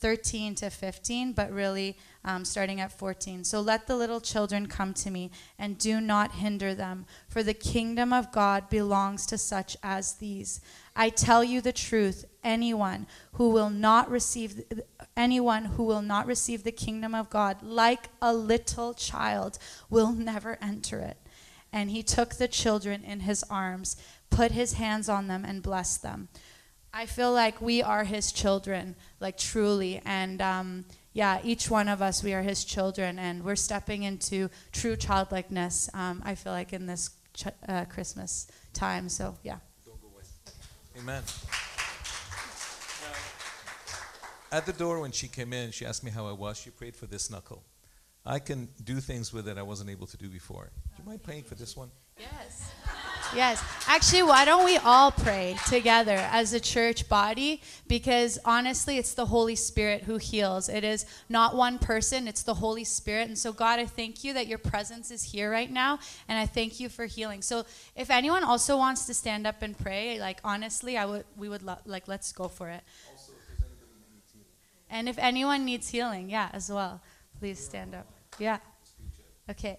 [0.00, 3.44] 13 to 15, but really um, starting at 14.
[3.44, 7.54] So let the little children come to me, and do not hinder them, for the
[7.54, 10.60] kingdom of God belongs to such as these.
[10.96, 14.62] I tell you the truth, anyone who will not receive
[15.16, 19.58] anyone who will not receive the kingdom of God like a little child
[19.88, 21.18] will never enter it.
[21.72, 23.96] And he took the children in his arms
[24.30, 26.28] put his hands on them and blessed them.
[26.92, 30.02] I feel like we are his children, like truly.
[30.04, 34.48] And um, yeah, each one of us, we are his children, and we're stepping into
[34.72, 35.90] true childlikeness.
[35.94, 39.08] Um, I feel like in this ch- uh, Christmas time.
[39.08, 39.58] So yeah.
[40.98, 41.22] Amen.
[44.52, 46.58] At the door, when she came in, she asked me how I was.
[46.58, 47.62] She prayed for this knuckle.
[48.26, 50.70] I can do things with it I wasn't able to do before.
[50.96, 51.90] Do you mind praying for this one?
[52.18, 52.72] Yes.
[53.34, 53.62] Yes.
[53.86, 57.62] Actually, why don't we all pray together as a church body?
[57.86, 60.68] Because honestly, it's the Holy Spirit who heals.
[60.68, 63.28] It is not one person, it's the Holy Spirit.
[63.28, 66.00] And so, God, I thank you that your presence is here right now.
[66.28, 67.42] And I thank you for healing.
[67.42, 67.64] So,
[67.94, 71.62] if anyone also wants to stand up and pray, like honestly, I would, we would,
[71.62, 72.82] lo- like, let's go for it.
[74.88, 77.00] And if anyone needs healing, yeah, as well,
[77.38, 78.06] please stand up.
[78.40, 78.58] Yeah.
[79.48, 79.78] Okay.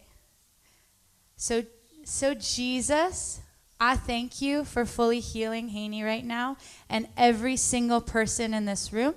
[1.36, 1.64] So,
[2.04, 3.42] so Jesus,
[3.80, 6.58] I thank you for fully healing Haney right now
[6.90, 9.16] and every single person in this room.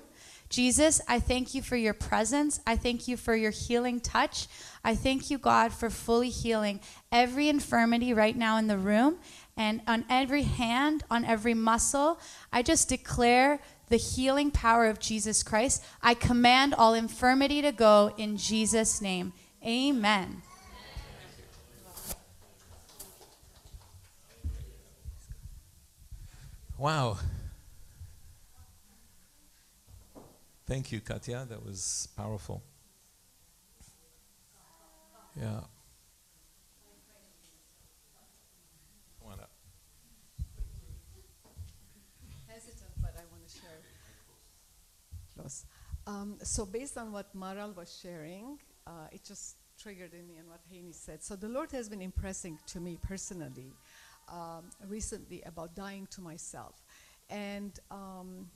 [0.49, 2.59] Jesus, I thank you for your presence.
[2.65, 4.47] I thank you for your healing touch.
[4.83, 6.79] I thank you, God, for fully healing
[7.11, 9.17] every infirmity right now in the room
[9.57, 12.19] and on every hand, on every muscle.
[12.53, 15.83] I just declare the healing power of Jesus Christ.
[16.01, 19.33] I command all infirmity to go in Jesus' name.
[19.65, 20.41] Amen.
[26.77, 27.17] Wow.
[30.65, 31.45] Thank you, Katya.
[31.49, 32.63] That was powerful.
[35.39, 35.61] Yeah.
[46.07, 50.47] Um, so, based on what Maral was sharing, uh, it just triggered in me and
[50.47, 51.23] what Haney said.
[51.23, 53.73] So, the Lord has been impressing to me personally
[54.29, 56.83] um, recently about dying to myself,
[57.29, 58.49] and um,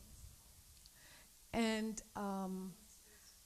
[1.54, 2.74] and um,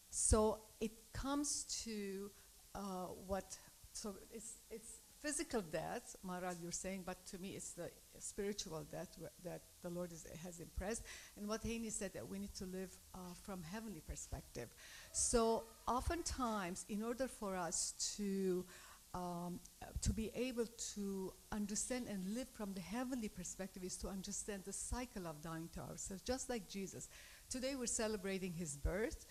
[0.10, 2.32] so it comes to
[2.76, 3.58] uh, what
[3.94, 9.18] so it's it's physical death maral you're saying but to me it's the spiritual death
[9.44, 11.04] that the lord is, has impressed.
[11.38, 14.70] And what haney said that we need to live uh, from heavenly perspective.
[15.12, 18.66] So oftentimes in order for us to
[19.14, 19.60] um,
[20.02, 24.74] to be able to understand and live from the heavenly perspective is to understand the
[24.74, 27.10] cycle of dying to ourselves just like jesus.
[27.50, 29.26] Today we're celebrating his birth.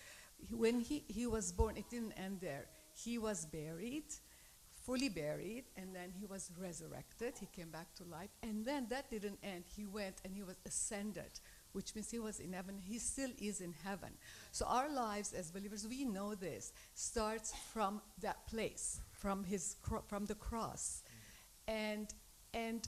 [0.51, 2.65] When he, he was born it didn't end there.
[2.95, 4.05] He was buried
[4.85, 7.33] fully buried and then he was resurrected.
[7.39, 9.63] He came back to life and then that didn't end.
[9.65, 11.39] He went and he was ascended
[11.73, 12.77] which means he was in heaven.
[12.77, 14.09] He still is in heaven.
[14.51, 20.25] So our lives as believers we know this starts from that place from his from
[20.25, 21.01] the cross.
[21.67, 22.13] And
[22.53, 22.85] and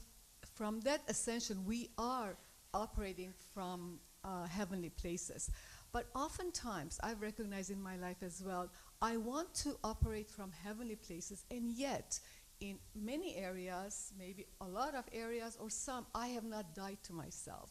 [0.53, 2.35] from that ascension we are
[2.73, 5.49] operating from uh, heavenly places.
[5.93, 8.69] But oftentimes i've recognized in my life as well
[9.01, 12.19] i want to operate from heavenly places and yet
[12.59, 17.13] in many areas maybe a lot of areas or some i have not died to
[17.13, 17.69] myself.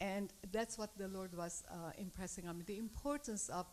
[0.00, 3.66] And that's what the lord was uh, impressing on me the importance of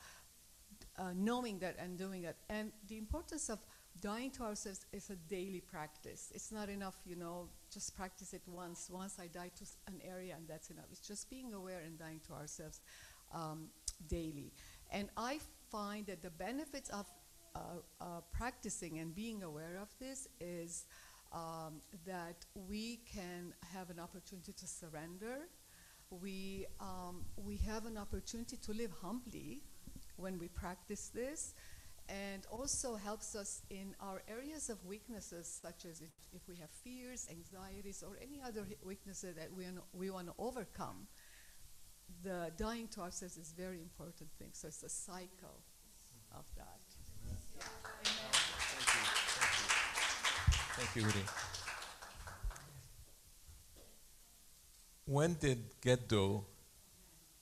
[0.97, 2.37] uh, knowing that and doing it.
[2.49, 3.59] And the importance of
[4.01, 6.31] dying to ourselves is a daily practice.
[6.33, 8.89] It's not enough, you know, just practice it once.
[8.91, 10.85] Once I die to an area and that's enough.
[10.91, 12.81] It's just being aware and dying to ourselves
[13.33, 13.67] um,
[14.07, 14.51] daily.
[14.91, 15.39] And I
[15.71, 17.05] find that the benefits of
[17.55, 17.59] uh,
[17.99, 20.85] uh, practicing and being aware of this is
[21.31, 25.47] um, that we can have an opportunity to surrender.
[26.09, 29.61] We, um, we have an opportunity to live humbly
[30.17, 31.53] when we practice this
[32.09, 36.69] and also helps us in our areas of weaknesses such as if, if we have
[36.69, 41.07] fears anxieties or any other weaknesses that we, we want to overcome
[42.23, 45.61] the dying to ourselves is very important thing so it's a cycle
[46.33, 46.79] of that
[48.01, 48.15] Thank
[48.95, 49.01] you,
[50.75, 51.25] Thank you, Rudy.
[55.05, 56.45] When did Geddo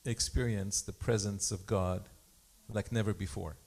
[0.05, 2.09] experience the presence of God
[2.67, 3.57] like never before?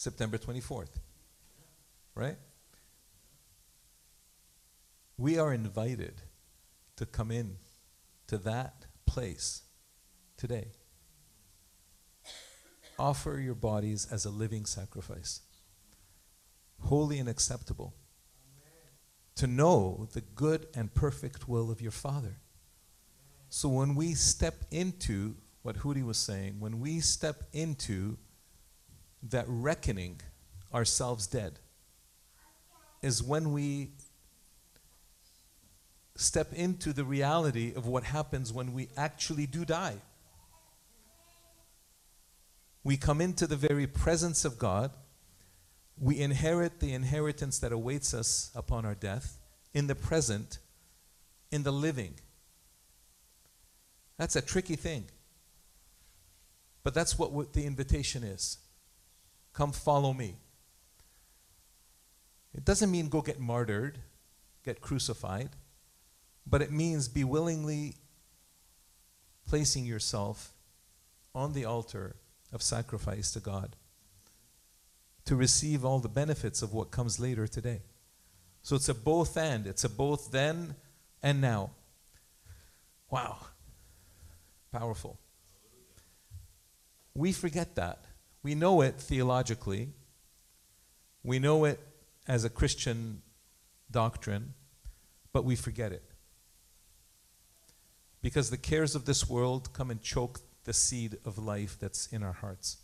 [0.00, 0.98] September 24th.
[2.14, 2.38] Right?
[5.18, 6.22] We are invited
[6.96, 7.58] to come in
[8.26, 9.60] to that place
[10.38, 10.68] today.
[12.98, 15.42] Offer your bodies as a living sacrifice,
[16.80, 17.92] holy and acceptable,
[19.34, 22.36] to know the good and perfect will of your Father.
[23.50, 28.16] So when we step into what Hudi was saying, when we step into
[29.22, 30.20] that reckoning
[30.72, 31.58] ourselves dead,
[33.02, 33.90] is when we
[36.16, 39.96] step into the reality of what happens when we actually do die.
[42.84, 44.90] We come into the very presence of God.
[46.00, 49.38] we inherit the inheritance that awaits us upon our death
[49.74, 50.58] in the present,
[51.52, 52.14] in the living.
[54.16, 55.04] That's a tricky thing.
[56.82, 58.56] But that's what the invitation is.
[59.60, 60.36] Come follow me.
[62.54, 63.98] It doesn't mean go get martyred,
[64.64, 65.50] get crucified,
[66.46, 67.96] but it means be willingly
[69.46, 70.54] placing yourself
[71.34, 72.16] on the altar
[72.54, 73.76] of sacrifice to God
[75.26, 77.82] to receive all the benefits of what comes later today.
[78.62, 79.66] So it's a both and.
[79.66, 80.74] It's a both then
[81.22, 81.72] and now.
[83.10, 83.36] Wow.
[84.72, 85.18] Powerful.
[87.14, 88.06] We forget that.
[88.42, 89.90] We know it theologically.
[91.22, 91.80] We know it
[92.26, 93.22] as a Christian
[93.90, 94.54] doctrine,
[95.32, 96.02] but we forget it.
[98.22, 102.22] Because the cares of this world come and choke the seed of life that's in
[102.22, 102.78] our hearts.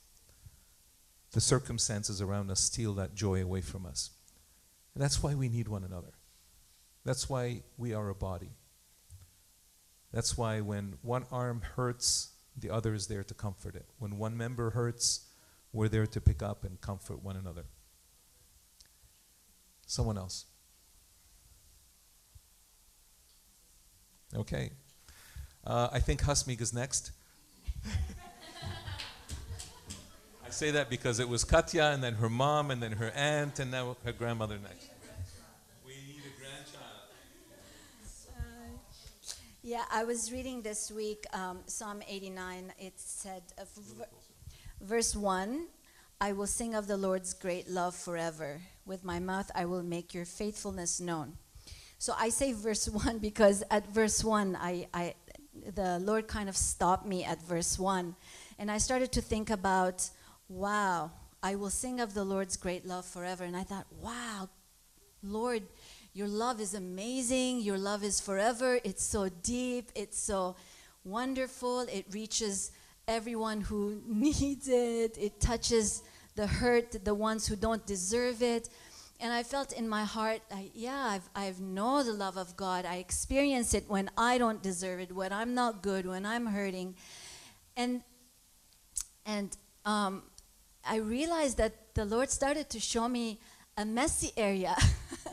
[1.33, 4.11] The circumstances around us steal that joy away from us.
[4.95, 6.13] And that's why we need one another.
[7.05, 8.51] That's why we are a body.
[10.13, 13.87] That's why when one arm hurts, the other is there to comfort it.
[13.99, 15.26] When one member hurts,
[15.77, 17.65] we're there to pick up and comfort one another.
[19.87, 20.47] Someone else.
[24.35, 24.71] Okay.
[25.65, 27.13] Uh, I think Hasmig is next.
[30.47, 33.59] I say that because it was Katya and then her mom and then her aunt
[33.59, 34.89] and now her grandmother next.
[35.85, 37.03] We need a grandchild.
[39.63, 42.73] Yeah, I was reading this week um, Psalm 89.
[42.79, 43.65] It said, uh,
[44.81, 45.67] verse 1
[46.19, 48.63] I will sing of the Lord's great love forever.
[48.87, 51.37] With my mouth, I will make your faithfulness known.
[51.99, 55.15] So I say verse 1 because at verse 1, I, I,
[55.75, 58.17] the Lord kind of stopped me at verse 1.
[58.59, 60.09] And I started to think about,
[60.49, 61.11] wow,
[61.43, 63.45] I will sing of the Lord's great love forever.
[63.45, 64.49] And I thought, wow,
[65.23, 65.65] Lord,
[66.15, 67.61] your love is amazing.
[67.61, 68.81] Your love is forever.
[68.85, 69.91] It's so deep.
[69.95, 70.57] It's so
[71.05, 71.81] wonderful.
[71.81, 72.73] It reaches
[73.09, 75.17] everyone who needs it.
[75.19, 76.03] It touches
[76.35, 78.69] the hurt, the ones who don't deserve it.
[79.19, 82.85] And I felt in my heart, I, yeah, I've, I've know the love of God.
[82.85, 86.97] I experience it when I don't deserve it, when I'm not good, when I'm hurting.
[87.77, 88.03] And,
[89.25, 90.25] and um,
[90.85, 93.41] I realized that the Lord started to show me
[93.79, 94.77] a messy area.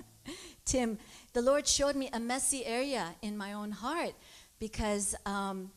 [0.65, 0.97] Tim,
[1.33, 4.13] the Lord showed me a messy area in my own heart
[4.59, 5.71] because um,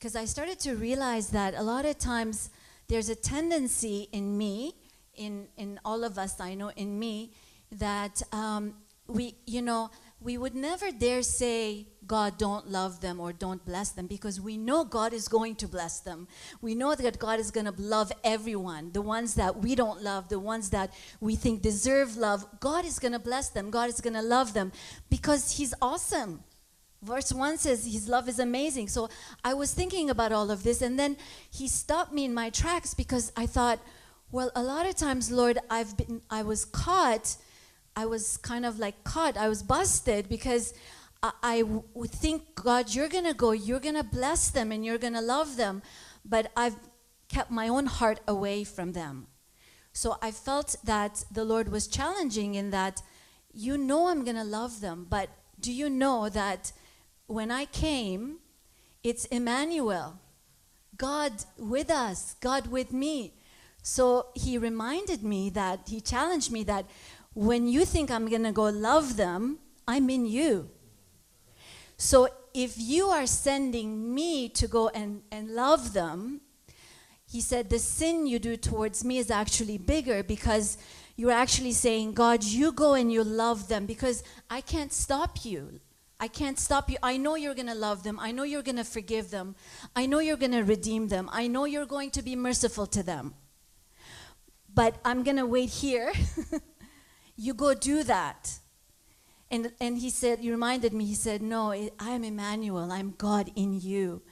[0.00, 2.48] because I started to realize that a lot of times
[2.88, 4.74] there's a tendency in me,
[5.14, 7.32] in in all of us, I know in me,
[7.70, 8.76] that um,
[9.06, 13.90] we you know we would never dare say God don't love them or don't bless
[13.90, 16.28] them because we know God is going to bless them.
[16.62, 20.30] We know that God is going to love everyone, the ones that we don't love,
[20.30, 22.46] the ones that we think deserve love.
[22.58, 23.70] God is going to bless them.
[23.70, 24.72] God is going to love them
[25.10, 26.42] because He's awesome.
[27.02, 28.88] Verse 1 says his love is amazing.
[28.88, 29.08] So
[29.42, 31.16] I was thinking about all of this, and then
[31.50, 33.80] he stopped me in my tracks because I thought,
[34.30, 37.36] well, a lot of times, Lord, I've been, I was caught,
[37.96, 40.74] I was kind of like caught, I was busted because
[41.22, 44.84] I, I w- think, God, you're going to go, you're going to bless them, and
[44.84, 45.82] you're going to love them,
[46.24, 46.76] but I've
[47.28, 49.26] kept my own heart away from them.
[49.92, 53.02] So I felt that the Lord was challenging in that,
[53.52, 56.72] you know, I'm going to love them, but do you know that
[57.30, 58.38] when I came,
[59.04, 60.18] it's Emmanuel,
[60.96, 63.34] God with us, God with me.
[63.82, 66.86] So he reminded me that, he challenged me that
[67.32, 70.70] when you think I'm going to go love them, I'm in you.
[71.96, 76.40] So if you are sending me to go and, and love them,
[77.30, 80.78] he said, the sin you do towards me is actually bigger because
[81.16, 85.80] you're actually saying, God, you go and you love them because I can't stop you.
[86.20, 86.98] I can't stop you.
[87.02, 88.20] I know you're going to love them.
[88.20, 89.56] I know you're going to forgive them.
[89.96, 91.28] I know you're going to redeem them.
[91.32, 93.34] I know you're going to be merciful to them.
[94.72, 96.12] But I'm going to wait here.
[97.36, 98.58] you go do that.
[99.50, 102.92] And, and he said, he reminded me, he said, No, I am Emmanuel.
[102.92, 104.22] I'm God in you.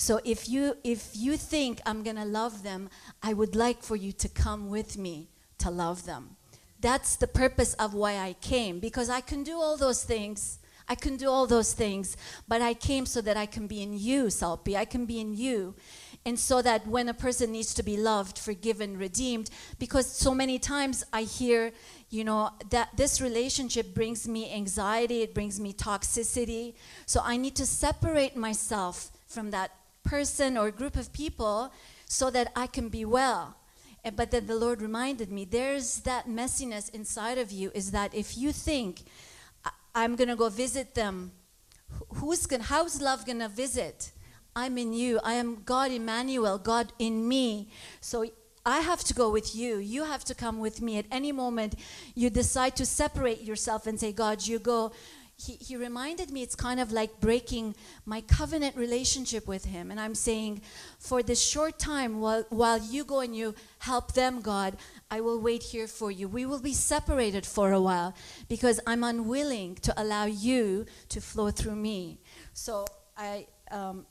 [0.00, 2.88] So if you if you think I'm gonna love them,
[3.22, 5.28] I would like for you to come with me
[5.58, 6.36] to love them.
[6.80, 10.58] That's the purpose of why I came, because I can do all those things.
[10.90, 12.16] I can do all those things,
[12.48, 14.74] but I came so that I can be in you, Salpi.
[14.76, 15.74] I can be in you.
[16.26, 20.58] And so that when a person needs to be loved, forgiven, redeemed, because so many
[20.58, 21.72] times I hear,
[22.10, 26.74] you know, that this relationship brings me anxiety, it brings me toxicity.
[27.06, 29.70] So I need to separate myself from that
[30.02, 31.72] person or group of people
[32.06, 33.54] so that I can be well.
[34.16, 38.36] But then the Lord reminded me there's that messiness inside of you is that if
[38.36, 39.04] you think, "I-
[39.94, 41.32] I'm going to go visit them,
[42.16, 44.12] who's going how's love going to visit?
[44.54, 45.20] I'm in you.
[45.22, 47.68] I am God Emmanuel, God in me.
[48.00, 48.26] So
[48.66, 49.78] I have to go with you.
[49.78, 50.98] You have to come with me.
[50.98, 51.74] At any moment,
[52.14, 54.92] you decide to separate yourself and say, God, you go.
[55.36, 57.74] He, he reminded me it's kind of like breaking
[58.04, 59.90] my covenant relationship with him.
[59.90, 60.60] And I'm saying,
[60.98, 64.76] for this short time, while, while you go and you help them, God,
[65.10, 66.28] I will wait here for you.
[66.28, 68.14] We will be separated for a while
[68.48, 72.20] because I'm unwilling to allow you to flow through me.
[72.52, 72.86] So
[73.16, 74.06] I, um,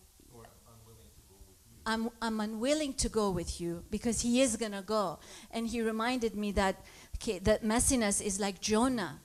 [1.85, 5.19] I'm, I'm unwilling to go with you because he is going to go.
[5.51, 6.85] And he reminded me that,
[7.15, 9.21] okay, that messiness is like Jonah.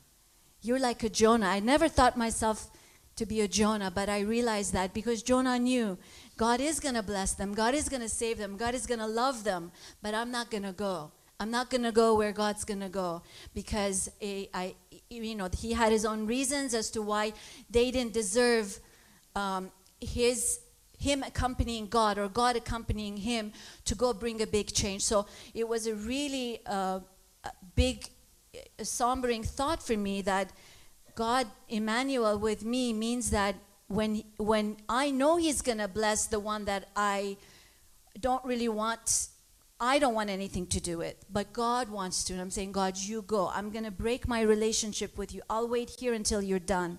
[0.63, 1.49] You're like a Jonah.
[1.49, 2.71] I never thought myself
[3.17, 5.99] to be a Jonah, but I realized that because Jonah knew
[6.37, 8.99] God is going to bless them, God is going to save them, God is going
[8.99, 9.71] to love them,
[10.03, 11.13] but I'm not going to go.
[11.45, 13.21] I'm not going to go where God's going to go
[13.53, 14.75] because eh, I,
[15.11, 17.35] you know, he had his own reasons as to why
[17.69, 18.81] they didn't deserve
[19.37, 19.71] um,
[20.01, 20.61] his
[20.99, 23.53] him accompanying God or God accompanying him
[23.85, 25.03] to go bring a big change.
[25.05, 27.01] So it was a really uh,
[27.75, 28.09] big,
[28.79, 30.51] sombering thought for me that
[31.15, 33.55] God, Emmanuel, with me means that
[33.89, 37.37] when when I know He's gonna bless the one that I
[38.19, 39.29] don't really want.
[39.81, 42.33] I don't want anything to do with, but God wants to.
[42.33, 43.51] And I'm saying, God, you go.
[43.53, 45.43] I'm going to break my relationship with you.
[45.51, 46.99] I'll wait here until you're done.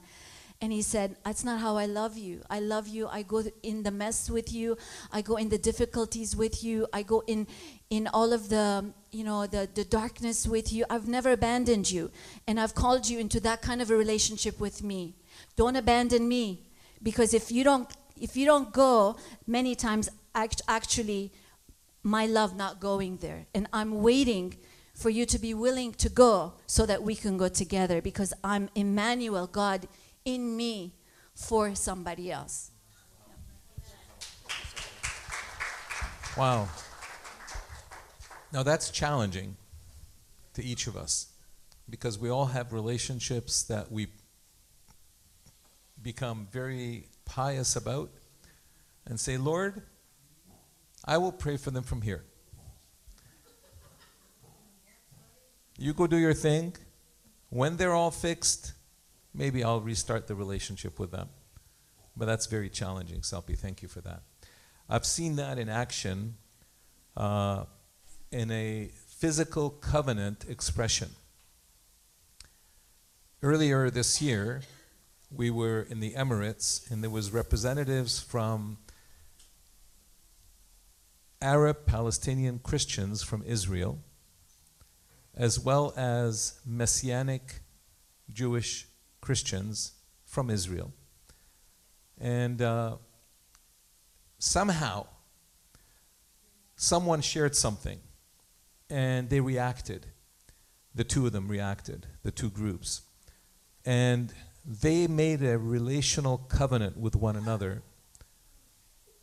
[0.61, 2.41] And he said, That's not how I love you.
[2.49, 3.07] I love you.
[3.07, 4.77] I go in the mess with you.
[5.11, 6.87] I go in the difficulties with you.
[6.93, 7.47] I go in
[7.89, 10.85] in all of the, you know, the, the darkness with you.
[10.89, 12.09] I've never abandoned you.
[12.47, 15.15] And I've called you into that kind of a relationship with me.
[15.55, 16.67] Don't abandon me.
[17.03, 21.31] Because if you don't if you don't go, many times act, actually
[22.05, 23.47] my love not going there.
[23.55, 24.55] And I'm waiting
[24.93, 28.69] for you to be willing to go so that we can go together because I'm
[28.75, 29.87] Emmanuel, God
[30.23, 30.93] in me
[31.33, 32.69] for somebody else.
[36.37, 36.69] Wow.
[38.53, 39.57] Now that's challenging
[40.53, 41.33] to each of us
[41.89, 44.07] because we all have relationships that we
[46.03, 48.11] become very pious about
[49.07, 49.81] and say, Lord,
[51.05, 52.23] I will pray for them from here.
[55.77, 56.75] You go do your thing.
[57.49, 58.73] When they're all fixed,
[59.33, 61.29] maybe I'll restart the relationship with them.
[62.17, 63.57] But that's very challenging, Salpi.
[63.57, 64.23] Thank you for that.
[64.89, 66.35] I've seen that in action
[67.17, 67.65] uh,
[68.31, 71.09] in a physical covenant expression.
[73.43, 74.61] Earlier this year,
[75.29, 78.77] we were in the Emirates, and there was representatives from
[81.41, 83.99] Arab Palestinian Christians from Israel,
[85.35, 87.61] as well as Messianic
[88.31, 88.87] Jewish
[89.21, 89.93] Christians
[90.25, 90.93] from Israel.
[92.19, 92.97] And uh,
[94.39, 95.07] somehow,
[96.75, 97.99] someone shared something,
[98.89, 100.07] and they reacted.
[100.93, 103.01] The two of them reacted, the two groups.
[103.85, 104.33] And
[104.65, 107.83] they made a relational covenant with one another,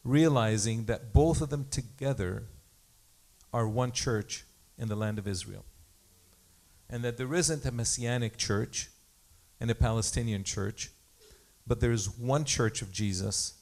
[0.05, 2.45] realizing that both of them together
[3.53, 4.45] are one church
[4.79, 5.65] in the land of Israel.
[6.89, 8.91] And that there isn't a messianic church
[9.61, 10.91] and a Palestinian church,
[11.67, 13.55] but there's one church of Jesus,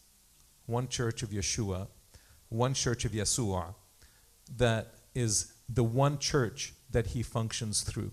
[0.66, 1.88] one church of Yeshua,
[2.48, 3.74] one church of Yeshua,
[4.56, 8.10] that is the one church that he functions through.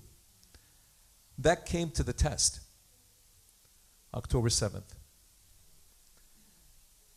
[1.38, 2.59] That came to the test
[4.13, 4.97] October 7th.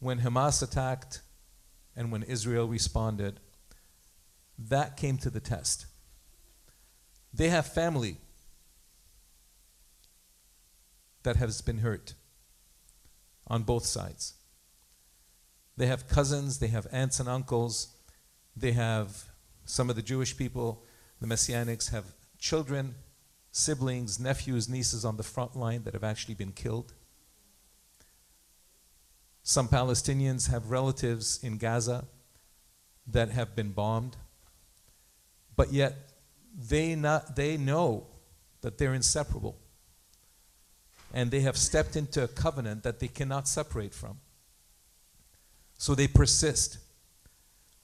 [0.01, 1.20] When Hamas attacked
[1.94, 3.38] and when Israel responded,
[4.59, 5.86] that came to the test.
[7.32, 8.16] They have family
[11.22, 12.14] that has been hurt
[13.46, 14.34] on both sides.
[15.76, 17.94] They have cousins, they have aunts and uncles,
[18.57, 19.24] they have
[19.64, 20.84] some of the Jewish people,
[21.20, 22.05] the Messianics have
[22.38, 22.94] children,
[23.53, 26.92] siblings, nephews, nieces on the front line that have actually been killed.
[29.51, 32.05] Some Palestinians have relatives in Gaza
[33.09, 34.16] that have been bombed,
[35.57, 36.12] but yet
[36.57, 38.07] they, not, they know
[38.61, 39.57] that they're inseparable.
[41.12, 44.20] And they have stepped into a covenant that they cannot separate from.
[45.78, 46.78] So they persist.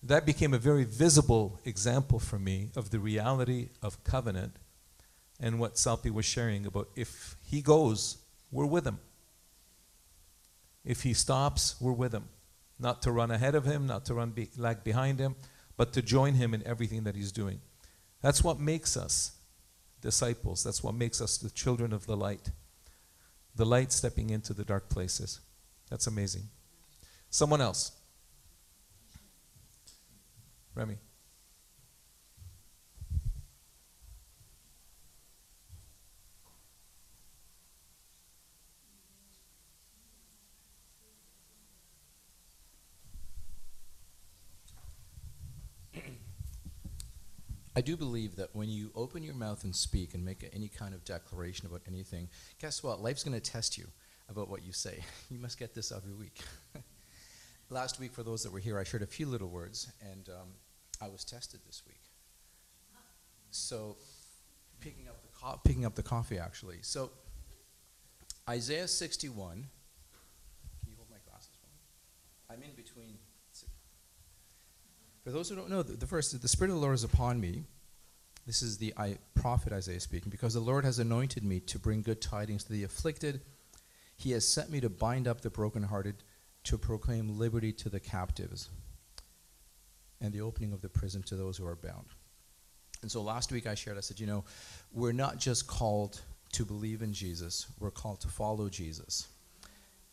[0.04, 4.54] That became a very visible example for me of the reality of covenant
[5.40, 8.18] and what Salpi was sharing about if he goes,
[8.52, 9.00] we're with him.
[10.86, 12.28] If he stops, we're with him.
[12.78, 15.34] Not to run ahead of him, not to run be- lag behind him,
[15.76, 17.60] but to join him in everything that he's doing.
[18.22, 19.32] That's what makes us
[20.00, 20.62] disciples.
[20.62, 22.50] That's what makes us the children of the light.
[23.56, 25.40] The light stepping into the dark places.
[25.90, 26.44] That's amazing.
[27.30, 27.92] Someone else.
[30.74, 30.98] Remy.
[47.76, 50.94] I do believe that when you open your mouth and speak and make any kind
[50.94, 53.02] of declaration about anything, guess what?
[53.02, 53.86] Life's going to test you
[54.30, 55.04] about what you say.
[55.30, 56.40] You must get this every week.
[57.70, 60.48] Last week, for those that were here, I shared a few little words, and um,
[61.02, 62.00] I was tested this week.
[63.50, 63.96] So,
[64.80, 66.78] picking up the co- picking up the coffee actually.
[66.80, 67.10] So,
[68.48, 69.52] Isaiah 61.
[69.56, 71.80] Can you hold my glasses for me?
[72.48, 72.85] I'm in between.
[75.26, 77.40] For those who don't know, the, the first, the Spirit of the Lord is upon
[77.40, 77.64] me.
[78.46, 82.02] This is the I, prophet Isaiah speaking, because the Lord has anointed me to bring
[82.02, 83.40] good tidings to the afflicted.
[84.16, 86.22] He has sent me to bind up the brokenhearted,
[86.62, 88.70] to proclaim liberty to the captives,
[90.20, 92.06] and the opening of the prison to those who are bound.
[93.02, 94.44] And so last week I shared, I said, you know,
[94.92, 96.20] we're not just called
[96.52, 99.26] to believe in Jesus, we're called to follow Jesus.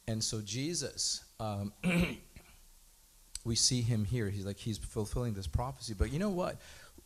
[0.08, 1.72] And so Jesus, um,
[3.44, 4.30] we see him here.
[4.30, 5.94] He's like he's fulfilling this prophecy.
[5.98, 6.58] But you know what?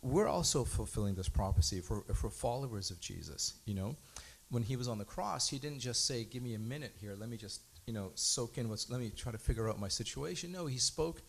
[0.02, 3.54] We're also fulfilling this prophecy if we're, if we're followers of Jesus.
[3.64, 3.96] You know,
[4.50, 7.16] when he was on the cross, he didn't just say, "Give me a minute here.
[7.18, 8.88] Let me just you know soak in what's.
[8.90, 11.22] Let me try to figure out my situation." No, he spoke.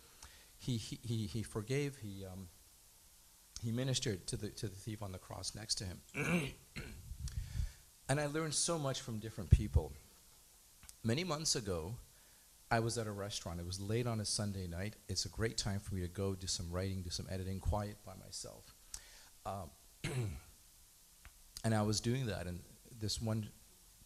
[0.57, 1.97] He he he, he forgave.
[1.97, 2.47] He um,
[3.62, 6.01] he ministered to the to the thief on the cross next to him.
[8.10, 9.93] and I learned so much from different people.
[11.03, 11.95] Many months ago,
[12.72, 13.59] I was at a restaurant.
[13.59, 14.95] It was late on a Sunday night.
[15.07, 17.97] It's a great time for me to go do some writing, do some editing, quiet
[18.05, 18.76] by myself.
[19.45, 19.72] Um,
[21.63, 22.59] and I was doing that, and
[22.99, 23.49] this one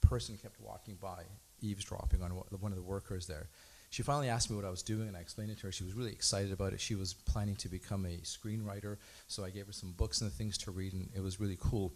[0.01, 1.23] person kept walking by,
[1.61, 3.49] eavesdropping on one of the workers there.
[3.89, 5.71] She finally asked me what I was doing, and I explained it to her.
[5.71, 6.79] She was really excited about it.
[6.79, 8.97] She was planning to become a screenwriter,
[9.27, 11.93] so I gave her some books and things to read, and it was really cool.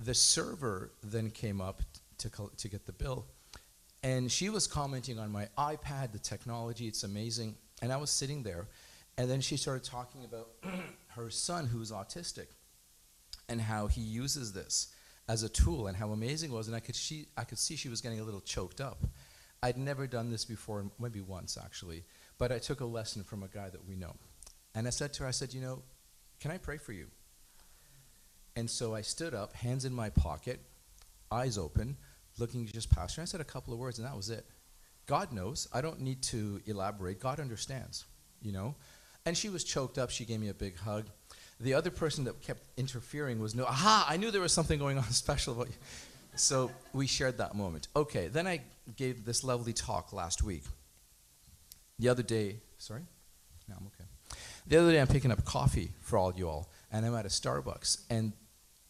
[0.00, 1.82] The server then came up
[2.18, 3.26] to, to get the bill,
[4.06, 7.56] and she was commenting on my iPad, the technology, it's amazing.
[7.82, 8.68] And I was sitting there,
[9.18, 10.50] and then she started talking about
[11.08, 12.46] her son who's autistic
[13.48, 14.94] and how he uses this
[15.28, 16.68] as a tool and how amazing it was.
[16.68, 19.02] And I could, she, I could see she was getting a little choked up.
[19.60, 22.04] I'd never done this before, maybe once actually,
[22.38, 24.14] but I took a lesson from a guy that we know.
[24.76, 25.82] And I said to her, I said, You know,
[26.38, 27.08] can I pray for you?
[28.54, 30.60] And so I stood up, hands in my pocket,
[31.32, 31.96] eyes open,
[32.38, 33.22] looking just past her.
[33.22, 34.46] I said a couple of words, and that was it.
[35.06, 35.68] God knows.
[35.72, 37.20] I don't need to elaborate.
[37.20, 38.04] God understands,
[38.42, 38.74] you know?
[39.24, 40.10] And she was choked up.
[40.10, 41.06] She gave me a big hug.
[41.60, 44.98] The other person that kept interfering was no, aha, I knew there was something going
[44.98, 45.74] on special about you.
[46.34, 47.88] So we shared that moment.
[47.96, 48.60] Okay, then I
[48.96, 50.64] gave this lovely talk last week.
[51.98, 53.02] The other day, sorry?
[53.68, 54.04] No, I'm okay.
[54.66, 57.28] The other day, I'm picking up coffee for all you all, and I'm at a
[57.28, 58.32] Starbucks, and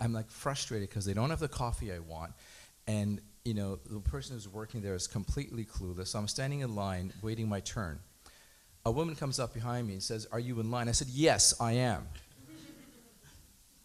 [0.01, 2.33] I'm like frustrated because they don't have the coffee I want,
[2.87, 6.09] and you know, the person who's working there is completely clueless.
[6.09, 8.01] So I'm standing in line waiting my turn.
[8.85, 10.89] A woman comes up behind me and says, Are you in line?
[10.89, 12.09] I said, Yes, I am.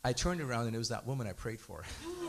[0.03, 1.83] I turned around and it was that woman I prayed for.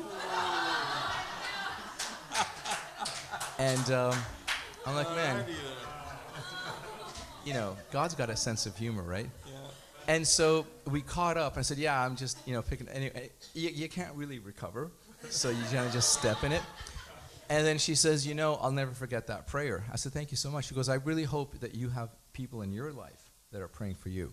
[3.58, 4.14] and um,
[4.86, 5.46] I'm like, Man,
[7.46, 9.30] you know, God's got a sense of humor, right?
[9.46, 9.54] Yeah.
[10.06, 11.56] And so we caught up.
[11.56, 12.88] I said, Yeah, I'm just, you know, picking.
[12.88, 14.90] Anyway, you, you can't really recover.
[15.30, 16.60] So you kind of just step in it.
[17.48, 19.84] And then she says, You know, I'll never forget that prayer.
[19.92, 20.66] I said, Thank you so much.
[20.66, 23.96] She goes, I really hope that you have people in your life that are praying
[23.96, 24.32] for you.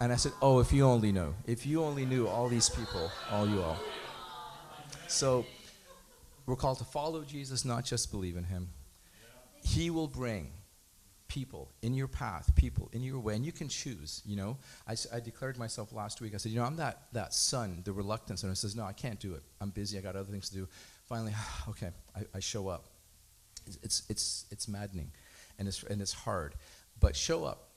[0.00, 1.34] And I said, Oh, if you only know.
[1.46, 3.78] If you only knew all these people, all you all.
[5.08, 5.46] So
[6.46, 8.68] we're called to follow Jesus, not just believe in him.
[9.62, 10.52] He will bring
[11.26, 14.22] people in your path, people in your way, and you can choose.
[14.24, 16.34] You know, I, I declared myself last week.
[16.34, 18.92] I said, you know, I'm that that son, the reluctance, and I says, no, I
[18.92, 19.42] can't do it.
[19.60, 19.98] I'm busy.
[19.98, 20.68] I got other things to do
[21.08, 21.34] finally,
[21.68, 22.86] okay, I, I show up.
[23.82, 25.10] It's, it's, it's maddening
[25.58, 26.54] and it's, and it's hard.
[27.00, 27.68] But show up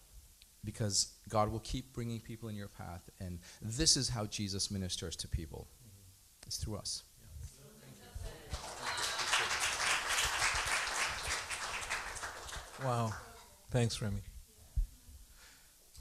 [0.63, 3.09] because God will keep bringing people in your path.
[3.19, 5.67] And this is how Jesus ministers to people
[6.47, 7.03] it's through us.
[12.83, 13.13] Wow.
[13.69, 14.21] Thanks, Remy.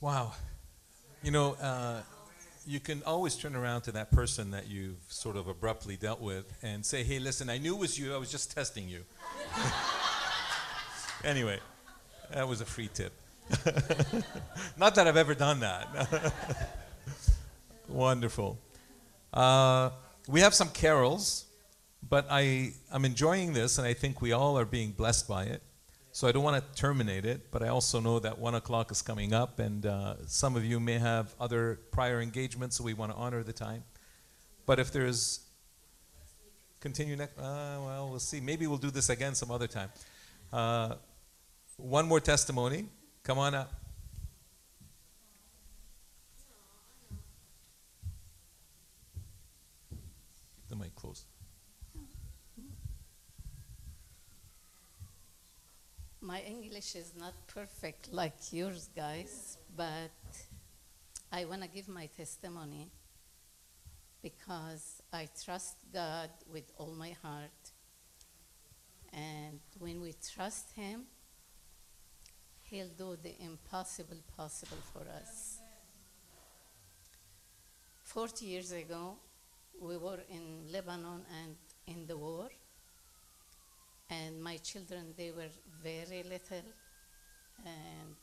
[0.01, 0.33] Wow.
[1.23, 2.01] You know, uh,
[2.71, 6.45] you can always turn around to that person that you've sort of abruptly dealt with
[6.63, 9.03] and say, hey, listen, I knew it was you, I was just testing you.
[11.25, 11.59] anyway,
[12.33, 13.13] that was a free tip.
[14.79, 16.33] Not that I've ever done that.
[17.89, 18.57] Wonderful.
[19.35, 19.91] Uh,
[20.29, 21.47] we have some carols,
[22.09, 25.61] but I, I'm enjoying this, and I think we all are being blessed by it.
[26.13, 29.01] So I don't want to terminate it, but I also know that one o'clock is
[29.01, 33.13] coming up, and uh, some of you may have other prior engagements, so we want
[33.13, 33.85] to honor the time.
[34.67, 35.41] But if there's
[36.81, 38.41] continue next, uh, well, we'll see.
[38.41, 39.91] Maybe we'll do this again some other time.
[40.53, 40.97] Uh,
[41.77, 42.87] one more testimony.
[43.23, 43.73] Come on up.
[49.89, 51.25] Keep the mic close.
[56.31, 60.13] My English is not perfect like yours, guys, but
[61.33, 62.89] I want to give my testimony
[64.23, 67.63] because I trust God with all my heart.
[69.13, 71.07] And when we trust Him,
[72.63, 75.59] He'll do the impossible possible for us.
[78.05, 79.17] 40 years ago,
[79.81, 81.57] we were in Lebanon and
[81.89, 82.51] in the war
[84.11, 85.53] and my children they were
[85.83, 86.67] very little
[87.65, 88.17] and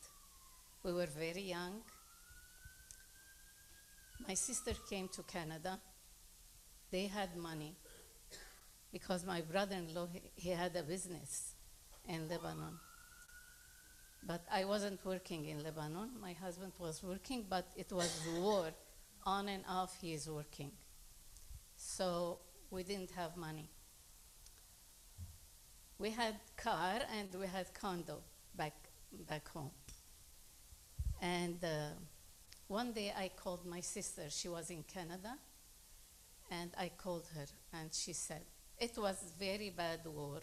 [0.83, 1.81] we were very young.
[4.27, 5.79] My sister came to canada.
[6.91, 7.75] They had money
[8.91, 11.53] because my brother-in-law he, had a business
[12.07, 12.79] in lebanon.
[14.25, 16.09] But i wasn't working in lebanon.
[16.21, 18.71] My husband was working but it was war.
[19.25, 20.71] On and off he is working.
[21.75, 22.39] So
[22.71, 23.69] we didn't have money
[25.99, 28.19] we had car and we had condo
[28.55, 28.75] back
[29.27, 29.71] back home.
[31.21, 31.89] And uh,
[32.67, 34.23] one day I called my sister.
[34.29, 35.37] She was in Canada,
[36.51, 38.41] and I called her, and she said
[38.79, 40.41] it was very bad war.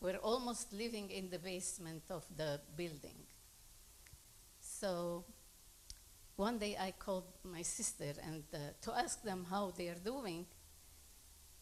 [0.00, 3.16] We're almost living in the basement of the building.
[4.60, 5.24] So
[6.36, 10.44] one day I called my sister and uh, to ask them how they are doing.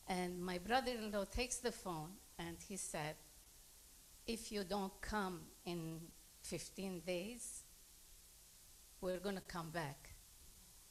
[0.08, 2.08] And my brother-in-law takes the phone
[2.46, 3.16] and he said,
[4.26, 6.00] if you don't come in
[6.42, 7.62] 15 days,
[9.00, 10.14] we're going to come back.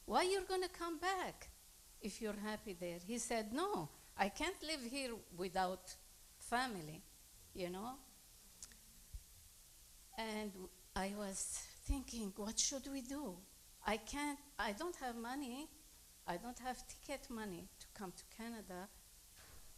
[0.04, 1.48] Why you're going to come back
[2.00, 2.98] if you're happy there?
[3.06, 3.88] He said, no,
[4.18, 5.94] I can't live here without
[6.38, 7.02] family,
[7.54, 7.92] you know?
[10.18, 10.52] And
[10.94, 13.34] I was thinking, what should we do?
[13.86, 15.68] I can't, I don't have money.
[16.26, 18.88] I don't have ticket money to come to Canada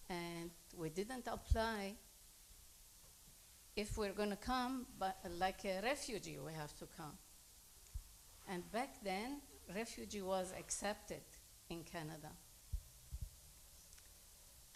[0.08, 1.94] and we didn't apply.
[3.76, 7.18] If we're going to come, but like a refugee, we have to come.
[8.48, 9.40] And back then,
[9.74, 11.22] refugee was accepted
[11.70, 12.30] in Canada.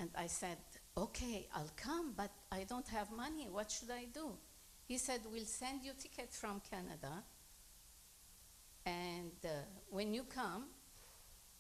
[0.01, 0.59] And I said,
[0.97, 3.49] okay, I'll come, but I don't have money.
[3.51, 4.33] What should I do?
[4.87, 7.23] He said, we'll send you ticket from Canada,
[8.87, 9.49] and uh,
[9.91, 10.65] when you come,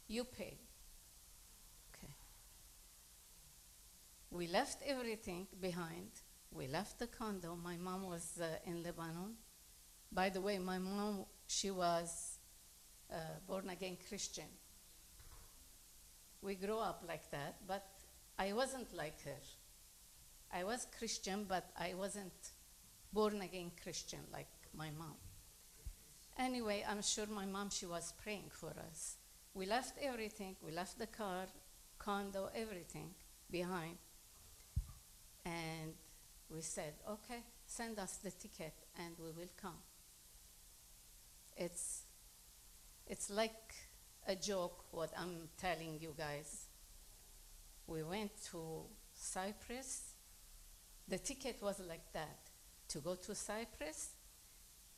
[0.06, 0.56] you pay.
[4.30, 6.10] We left everything behind.
[6.50, 7.56] We left the condo.
[7.56, 9.34] My mom was uh, in Lebanon.
[10.12, 12.38] By the way, my mom, she was
[13.10, 13.16] uh,
[13.46, 14.48] born again Christian.
[16.42, 17.86] We grew up like that, but
[18.38, 19.40] I wasn't like her.
[20.52, 22.52] I was Christian, but I wasn't
[23.12, 25.16] born again Christian like my mom.
[26.38, 29.16] Anyway, I'm sure my mom, she was praying for us.
[29.54, 30.56] We left everything.
[30.62, 31.46] We left the car,
[31.98, 33.10] condo, everything
[33.50, 33.96] behind.
[35.48, 35.94] And
[36.50, 39.80] we said, okay, send us the ticket and we will come.
[41.56, 42.02] It's,
[43.06, 43.74] it's like
[44.26, 46.66] a joke what I'm telling you guys.
[47.86, 48.82] We went to
[49.14, 50.12] Cyprus.
[51.08, 52.50] The ticket was like that
[52.88, 54.10] to go to Cyprus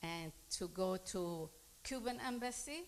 [0.03, 1.49] and to go to
[1.85, 2.85] Cuban embassy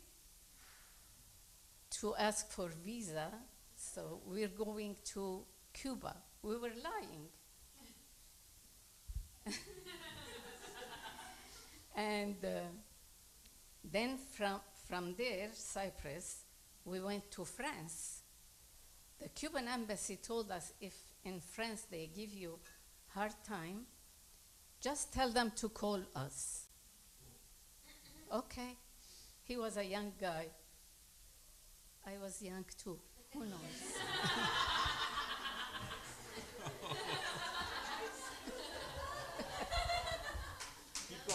[2.00, 3.28] to ask for visa.
[3.76, 6.16] So we're going to Cuba.
[6.42, 7.28] We were lying.
[11.96, 12.60] and uh,
[13.84, 16.44] then from, from there, Cyprus,
[16.84, 18.22] we went to France.
[19.20, 22.58] The Cuban embassy told us if in France they give you
[23.14, 23.86] hard time,
[24.80, 26.66] just tell them to call us.
[28.32, 28.76] Okay.
[29.44, 30.46] He was a young guy.
[32.06, 32.98] I was young too.
[33.32, 33.58] Who knows?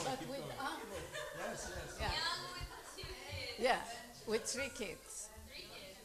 [0.03, 1.03] but with Ahmed.
[1.39, 2.11] Yes, yes.
[3.59, 3.63] Yeah.
[3.63, 3.79] Yeah,
[4.27, 5.29] with three kids.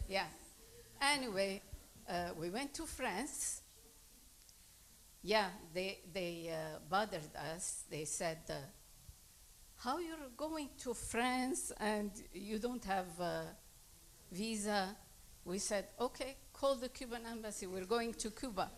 [0.08, 0.26] Yeah.
[1.00, 1.60] Anyway,
[2.08, 3.62] uh, we went to France.
[5.22, 7.84] Yeah, they, they uh, bothered us.
[7.90, 8.54] They said, uh,
[9.76, 13.44] how you're going to France and you don't have a
[14.30, 14.96] visa?
[15.44, 17.66] We said, okay, call the Cuban embassy.
[17.66, 18.70] We're going to Cuba.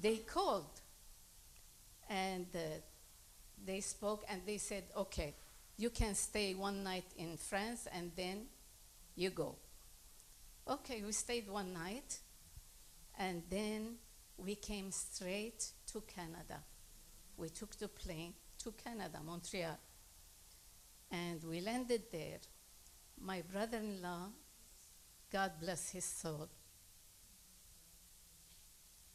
[0.00, 0.80] They called
[2.08, 2.58] and uh,
[3.64, 5.34] they spoke and they said, okay,
[5.76, 8.46] you can stay one night in France and then
[9.14, 9.56] you go.
[10.68, 12.18] Okay, we stayed one night
[13.18, 13.96] and then
[14.36, 16.62] we came straight to Canada.
[17.36, 19.78] We took the plane to Canada, Montreal.
[21.10, 22.38] And we landed there.
[23.20, 24.28] My brother in law,
[25.32, 26.48] God bless his soul,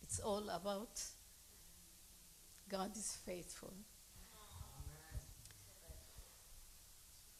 [0.01, 1.01] it's all about
[2.69, 3.73] God is faithful.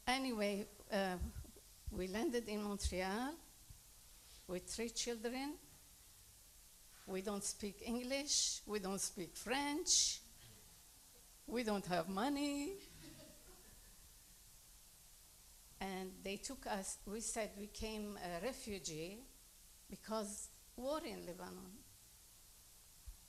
[0.07, 1.15] Anyway, uh,
[1.91, 3.33] we landed in Montreal
[4.47, 5.53] with three children.
[7.07, 10.19] We don't speak English, we don't speak French,
[11.47, 12.73] we don't have money.
[15.83, 19.19] and they took us, we said we came a refugee
[19.89, 21.71] because war in Lebanon.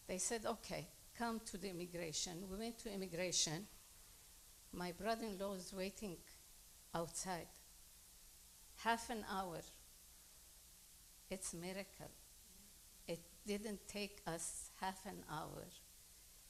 [0.06, 0.86] They said, okay,
[1.18, 2.44] come to the immigration.
[2.50, 3.66] We went to immigration.
[4.72, 6.16] My brother-in-law is waiting
[6.94, 7.48] outside.
[8.76, 9.60] Half an hour.
[11.30, 12.10] It's a miracle.
[13.08, 15.64] It didn't take us half an hour.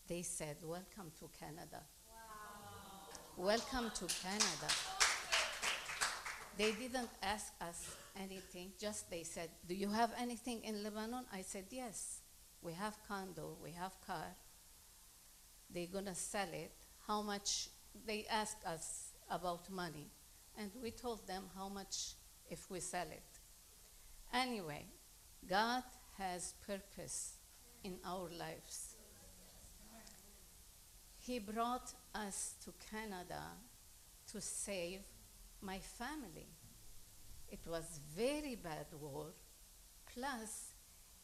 [0.06, 1.82] They said, welcome to Canada.
[3.36, 4.72] Welcome to Canada.
[6.56, 11.24] They didn't ask us anything, just they said, Do you have anything in Lebanon?
[11.32, 12.20] I said, Yes.
[12.62, 14.36] We have condo, we have car.
[15.68, 16.72] They're gonna sell it.
[17.08, 17.68] How much?
[18.06, 20.10] They asked us about money,
[20.58, 22.14] and we told them how much
[22.50, 23.40] if we sell it.
[24.32, 24.84] Anyway,
[25.48, 25.82] God
[26.18, 27.34] has purpose
[27.82, 28.96] in our lives.
[31.18, 33.42] He brought us to Canada
[34.32, 35.00] to save
[35.60, 36.48] my family.
[37.50, 39.26] It was very bad war.
[40.12, 40.72] Plus,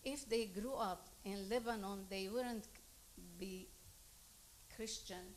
[0.04, 2.66] if they grew up in Lebanon, they wouldn't
[3.38, 3.68] be
[4.74, 5.34] Christian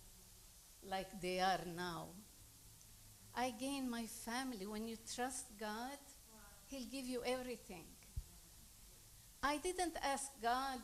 [0.90, 2.08] like they are now.
[3.36, 4.66] I gain my family.
[4.66, 5.98] When you trust God,
[6.68, 7.86] He'll give you everything.
[9.42, 10.80] I didn't ask God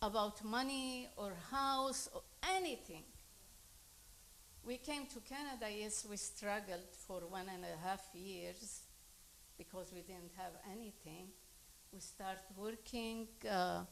[0.00, 2.22] about money or house or
[2.56, 3.02] anything.
[4.64, 8.80] We came to Canada, yes, we struggled for one and a half years
[9.56, 11.28] because we didn't have anything.
[11.92, 13.28] We start working.
[13.48, 13.82] Uh,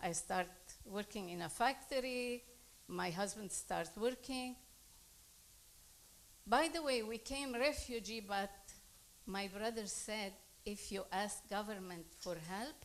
[0.00, 0.48] I start
[0.86, 2.42] working in a factory.
[2.88, 4.56] My husband starts working.
[6.46, 8.50] By the way, we came refugee, but
[9.26, 10.32] my brother said
[10.64, 12.76] if you ask government for help,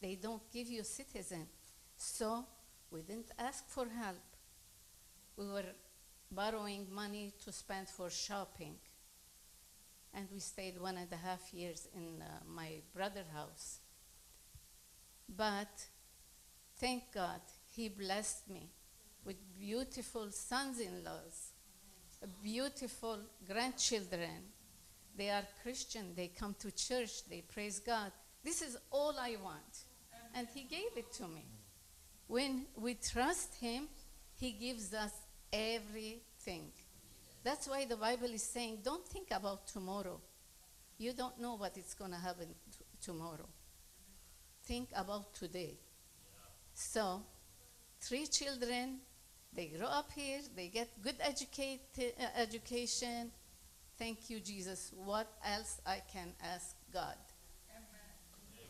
[0.00, 1.46] they don't give you citizen.
[1.96, 2.44] So
[2.90, 4.22] we didn't ask for help.
[5.36, 5.64] We were
[6.30, 8.76] borrowing money to spend for shopping.
[10.12, 13.78] And we stayed one and a half years in uh, my brother's house.
[15.28, 15.86] But
[16.76, 17.40] thank God,
[17.74, 18.70] He blessed me
[19.24, 21.53] with beautiful sons in laws,
[22.42, 24.52] beautiful grandchildren.
[25.16, 28.10] They are Christian, they come to church, they praise God.
[28.42, 29.84] This is all I want.
[30.34, 31.44] And He gave it to me.
[32.26, 33.88] When we trust Him,
[34.36, 35.12] He gives us
[35.52, 36.72] everything.
[37.44, 40.20] That's why the Bible is saying, don't think about tomorrow.
[40.98, 43.48] You don't know what is going to happen t- tomorrow.
[44.64, 45.74] Think about today.
[46.72, 47.22] So,
[48.00, 49.00] three children,
[49.54, 53.30] they grow up here, they get good educate, uh, education.
[53.98, 54.92] Thank you, Jesus.
[55.04, 57.16] What else I can ask God?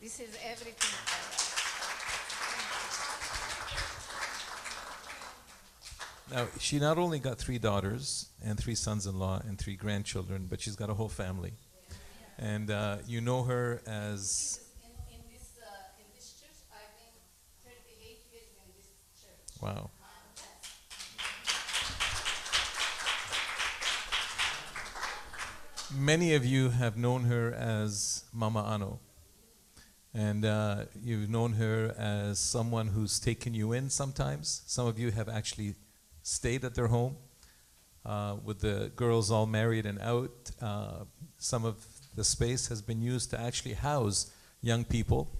[0.01, 1.45] This is everything.
[6.31, 10.47] Now, she not only got three daughters and three sons in law and three grandchildren,
[10.49, 11.53] but she's got a whole family.
[12.37, 14.59] And uh, you know her as.
[14.83, 18.89] In, in, this, uh, in this church, I've been 38 years in this
[19.23, 19.61] church.
[19.61, 19.91] Wow.
[25.97, 28.99] Many of you have known her as Mama Ano.
[30.13, 34.63] And uh, you've known her as someone who's taken you in sometimes.
[34.67, 35.75] Some of you have actually
[36.21, 37.15] stayed at their home
[38.05, 40.51] uh, with the girls all married and out.
[40.61, 41.05] Uh,
[41.37, 44.31] some of the space has been used to actually house
[44.61, 45.31] young people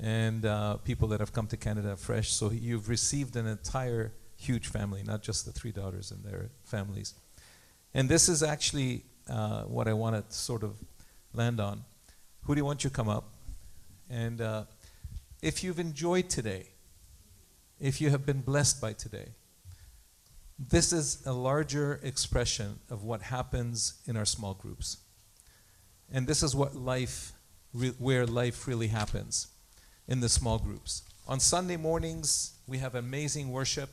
[0.00, 2.32] and uh, people that have come to Canada fresh.
[2.32, 7.14] So you've received an entire huge family, not just the three daughters and their families.
[7.94, 10.72] And this is actually uh, what I want to sort of
[11.32, 11.84] land on.
[12.42, 13.24] Who do you want you to come up?
[14.10, 14.64] And uh,
[15.40, 16.66] if you've enjoyed today,
[17.80, 19.28] if you have been blessed by today,
[20.68, 24.98] This is a larger expression of what happens in our small groups.
[26.12, 27.32] And this is what life,
[27.72, 29.48] re- where life really happens
[30.06, 31.02] in the small groups.
[31.26, 33.88] On Sunday mornings, we have amazing worship.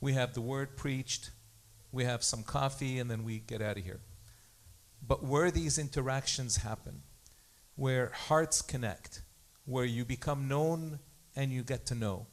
[0.00, 1.30] We have the word preached.
[1.90, 4.00] We have some coffee, and then we get out of here.
[5.06, 7.02] But where these interactions happen,
[7.76, 9.22] where hearts connect,
[9.64, 10.98] where you become known
[11.36, 12.26] and you get to know,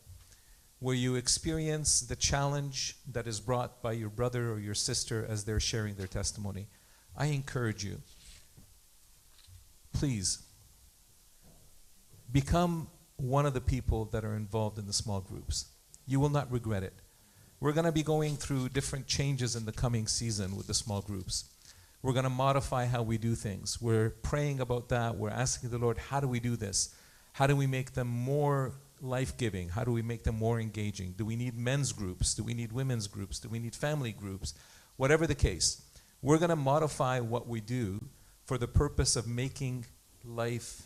[0.80, 5.44] where you experience the challenge that is brought by your brother or your sister as
[5.44, 6.68] they're sharing their testimony,
[7.18, 8.02] I encourage you,
[9.94, 10.44] please
[12.32, 12.88] become
[13.18, 15.66] one of the people that are involved in the small groups.
[16.06, 16.94] You will not regret it.
[17.60, 21.02] We're going to be going through different changes in the coming season with the small
[21.02, 21.46] groups.
[22.06, 23.82] We're going to modify how we do things.
[23.82, 25.18] We're praying about that.
[25.18, 26.94] We're asking the Lord, how do we do this?
[27.34, 29.70] How do we make them more life giving?
[29.70, 31.16] How do we make them more engaging?
[31.18, 32.36] Do we need men's groups?
[32.36, 33.40] Do we need women's groups?
[33.40, 34.54] Do we need family groups?
[34.98, 35.82] Whatever the case,
[36.22, 38.06] we're going to modify what we do
[38.46, 39.88] for the purpose of making
[40.24, 40.84] life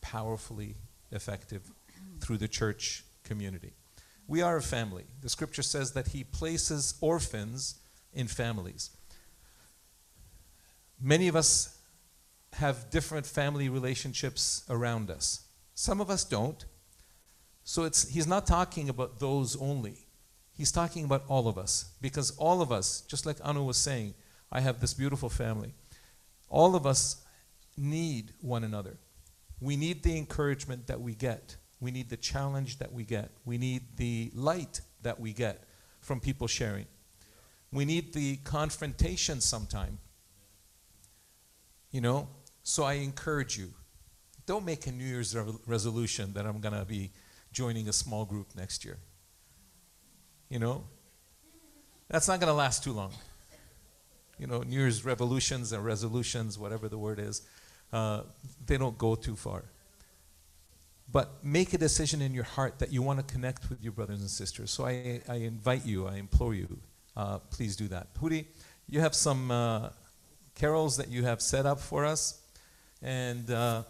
[0.00, 0.74] powerfully
[1.12, 1.62] effective
[2.20, 3.70] through the church community.
[4.26, 5.04] We are a family.
[5.22, 7.76] The scripture says that He places orphans
[8.12, 8.90] in families.
[11.00, 11.78] Many of us
[12.54, 15.46] have different family relationships around us.
[15.74, 16.64] Some of us don't.
[17.64, 20.06] So it's, he's not talking about those only.
[20.52, 21.92] He's talking about all of us.
[22.00, 24.14] Because all of us, just like Anu was saying,
[24.52, 25.74] I have this beautiful family.
[26.48, 27.24] All of us
[27.76, 28.98] need one another.
[29.60, 31.56] We need the encouragement that we get.
[31.80, 33.30] We need the challenge that we get.
[33.44, 35.64] We need the light that we get
[36.00, 36.86] from people sharing.
[37.72, 39.98] We need the confrontation sometime.
[41.90, 42.28] You know?
[42.62, 43.72] So I encourage you
[44.46, 47.10] don't make a New Year's re- resolution that I'm going to be
[47.52, 48.98] joining a small group next year.
[50.48, 50.84] You know?
[52.08, 53.12] That's not going to last too long.
[54.38, 57.42] You know, New Year's revolutions and resolutions, whatever the word is,
[57.92, 58.22] uh,
[58.66, 59.64] they don't go too far.
[61.12, 64.20] But make a decision in your heart that you want to connect with your brothers
[64.20, 64.70] and sisters.
[64.70, 66.78] So I, I invite you, I implore you,
[67.16, 68.14] uh, please do that.
[68.14, 68.46] Hudi,
[68.88, 69.90] you have some uh,
[70.60, 72.38] carols that you have set up for us.
[73.00, 73.82] And uh,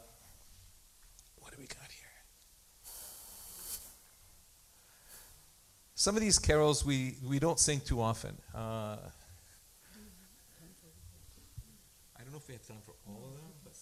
[1.41, 2.07] what do we got here?
[5.97, 8.37] Some of these carols we, we don't sing too often.
[8.55, 8.59] Uh,
[12.17, 13.75] I don't know if we have time for all of them, but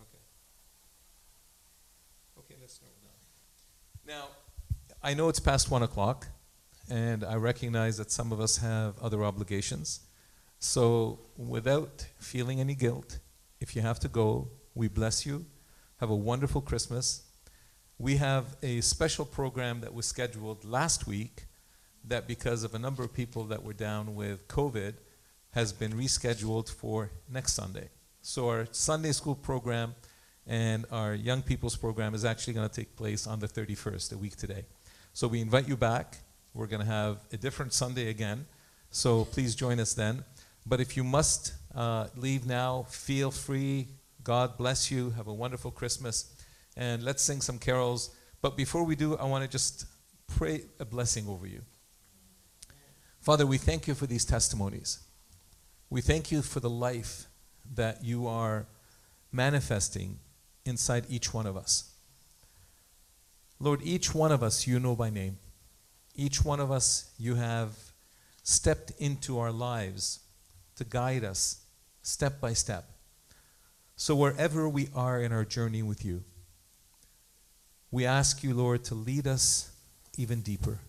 [0.00, 0.24] Okay.
[2.38, 3.14] Okay, let's start with that.
[4.06, 4.28] Now,
[5.02, 6.28] I know it's past one o'clock,
[6.90, 10.00] and I recognize that some of us have other obligations.
[10.58, 13.18] So, without feeling any guilt,
[13.60, 15.46] if you have to go, we bless you.
[16.00, 17.22] Have a wonderful Christmas.
[17.98, 21.46] We have a special program that was scheduled last week
[22.04, 24.96] that, because of a number of people that were down with COVID,
[25.52, 27.88] has been rescheduled for next Sunday.
[28.20, 29.94] So, our Sunday school program
[30.46, 34.18] and our young people's program is actually going to take place on the 31st, a
[34.18, 34.64] week today.
[35.12, 36.18] So, we invite you back.
[36.52, 38.46] We're going to have a different Sunday again.
[38.90, 40.24] So, please join us then.
[40.66, 43.88] But if you must uh, leave now, feel free.
[44.22, 45.10] God bless you.
[45.10, 46.32] Have a wonderful Christmas.
[46.76, 48.10] And let's sing some carols.
[48.40, 49.86] But before we do, I want to just
[50.26, 51.62] pray a blessing over you.
[53.20, 55.00] Father, we thank you for these testimonies.
[55.90, 57.26] We thank you for the life
[57.74, 58.66] that you are
[59.32, 60.18] manifesting
[60.64, 61.90] inside each one of us.
[63.60, 65.38] Lord, each one of us you know by name.
[66.14, 67.72] Each one of us you have
[68.42, 70.20] stepped into our lives
[70.76, 71.64] to guide us
[72.02, 72.84] step by step.
[73.96, 76.24] So, wherever we are in our journey with you,
[77.90, 79.70] we ask you, Lord, to lead us
[80.18, 80.80] even deeper.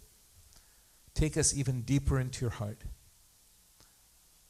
[1.13, 2.79] Take us even deeper into your heart.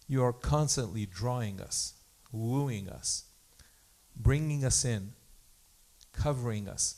[0.08, 1.94] You are constantly drawing us,
[2.32, 3.25] wooing us,
[4.16, 5.14] bringing us in,
[6.14, 6.98] covering us.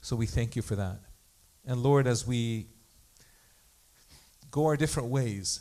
[0.00, 1.00] So we thank you for that.
[1.64, 2.66] And Lord, as we
[4.50, 5.60] go our different ways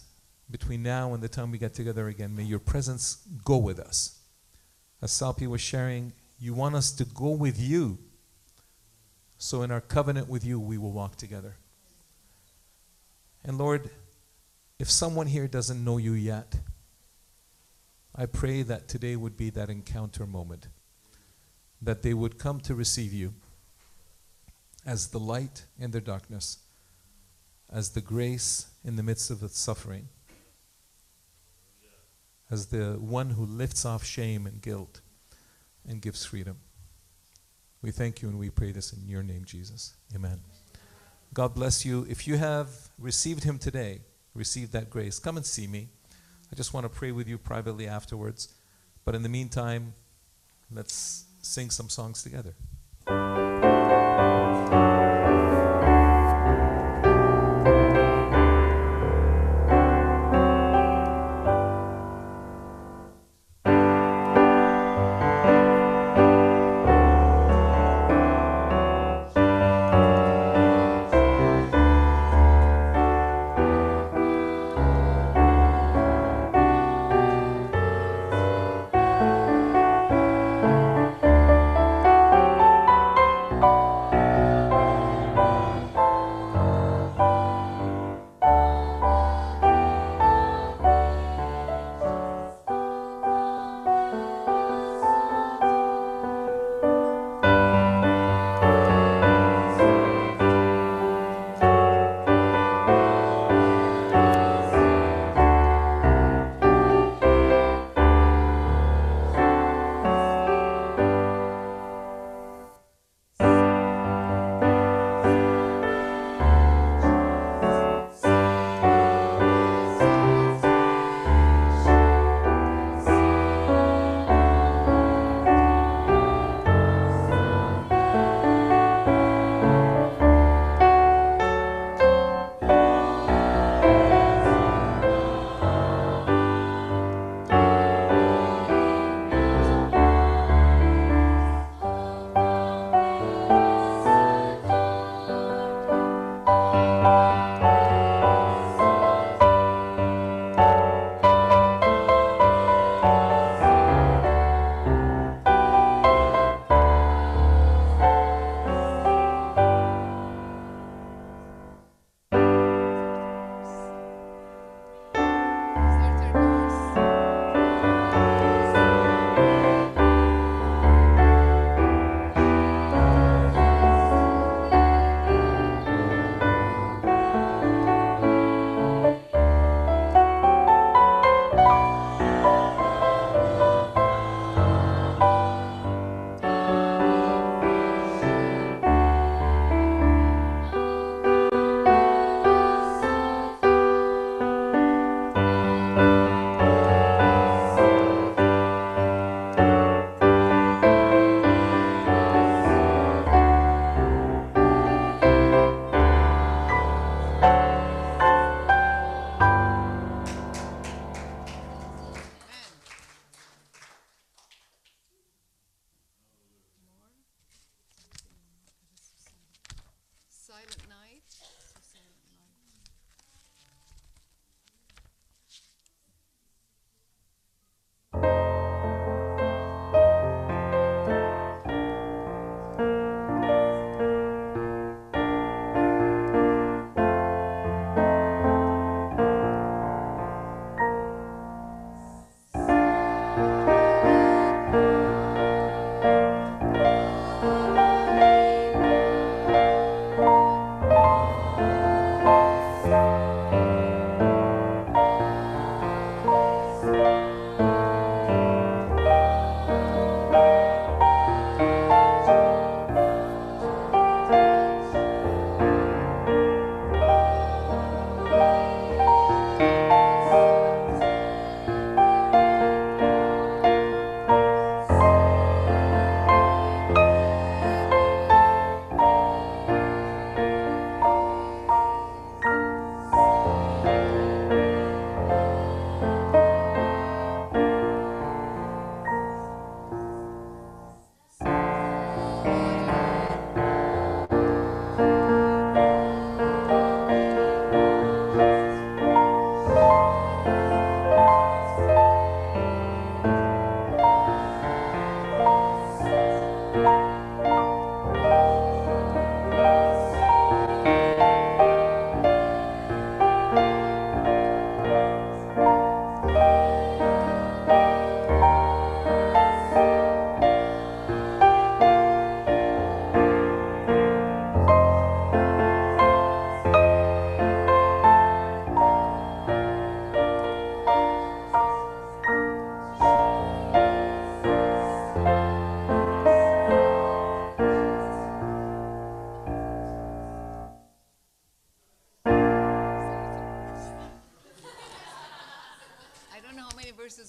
[0.49, 4.19] between now and the time we get together again, may your presence go with us.
[5.01, 7.99] As Salpi was sharing, you want us to go with you.
[9.38, 11.55] So in our covenant with you, we will walk together.
[13.43, 13.89] And Lord,
[14.77, 16.55] if someone here doesn't know you yet,
[18.16, 20.68] I pray that today would be that encounter moment,
[21.82, 23.34] that they would come to receive you
[24.86, 26.59] as the light in their darkness,
[27.72, 30.09] as the grace in the midst of the suffering,
[32.49, 35.01] as the one who lifts off shame and guilt
[35.88, 36.57] and gives freedom.
[37.82, 39.93] We thank you and we pray this in your name, Jesus.
[40.14, 40.41] Amen.
[41.34, 42.05] God bless you.
[42.09, 44.01] If you have received him today,
[44.36, 45.18] receive that grace.
[45.18, 45.88] Come and see me.
[46.51, 48.49] I just want to pray with you privately afterwards.
[49.05, 49.93] But in the meantime,
[50.71, 52.53] let's sing some songs together.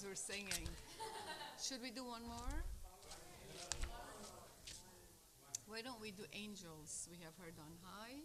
[0.03, 0.69] Songs we're singing.
[1.61, 2.65] Should we do one more?
[5.67, 7.09] Why don't we do angels?
[7.11, 8.19] We have heard on high.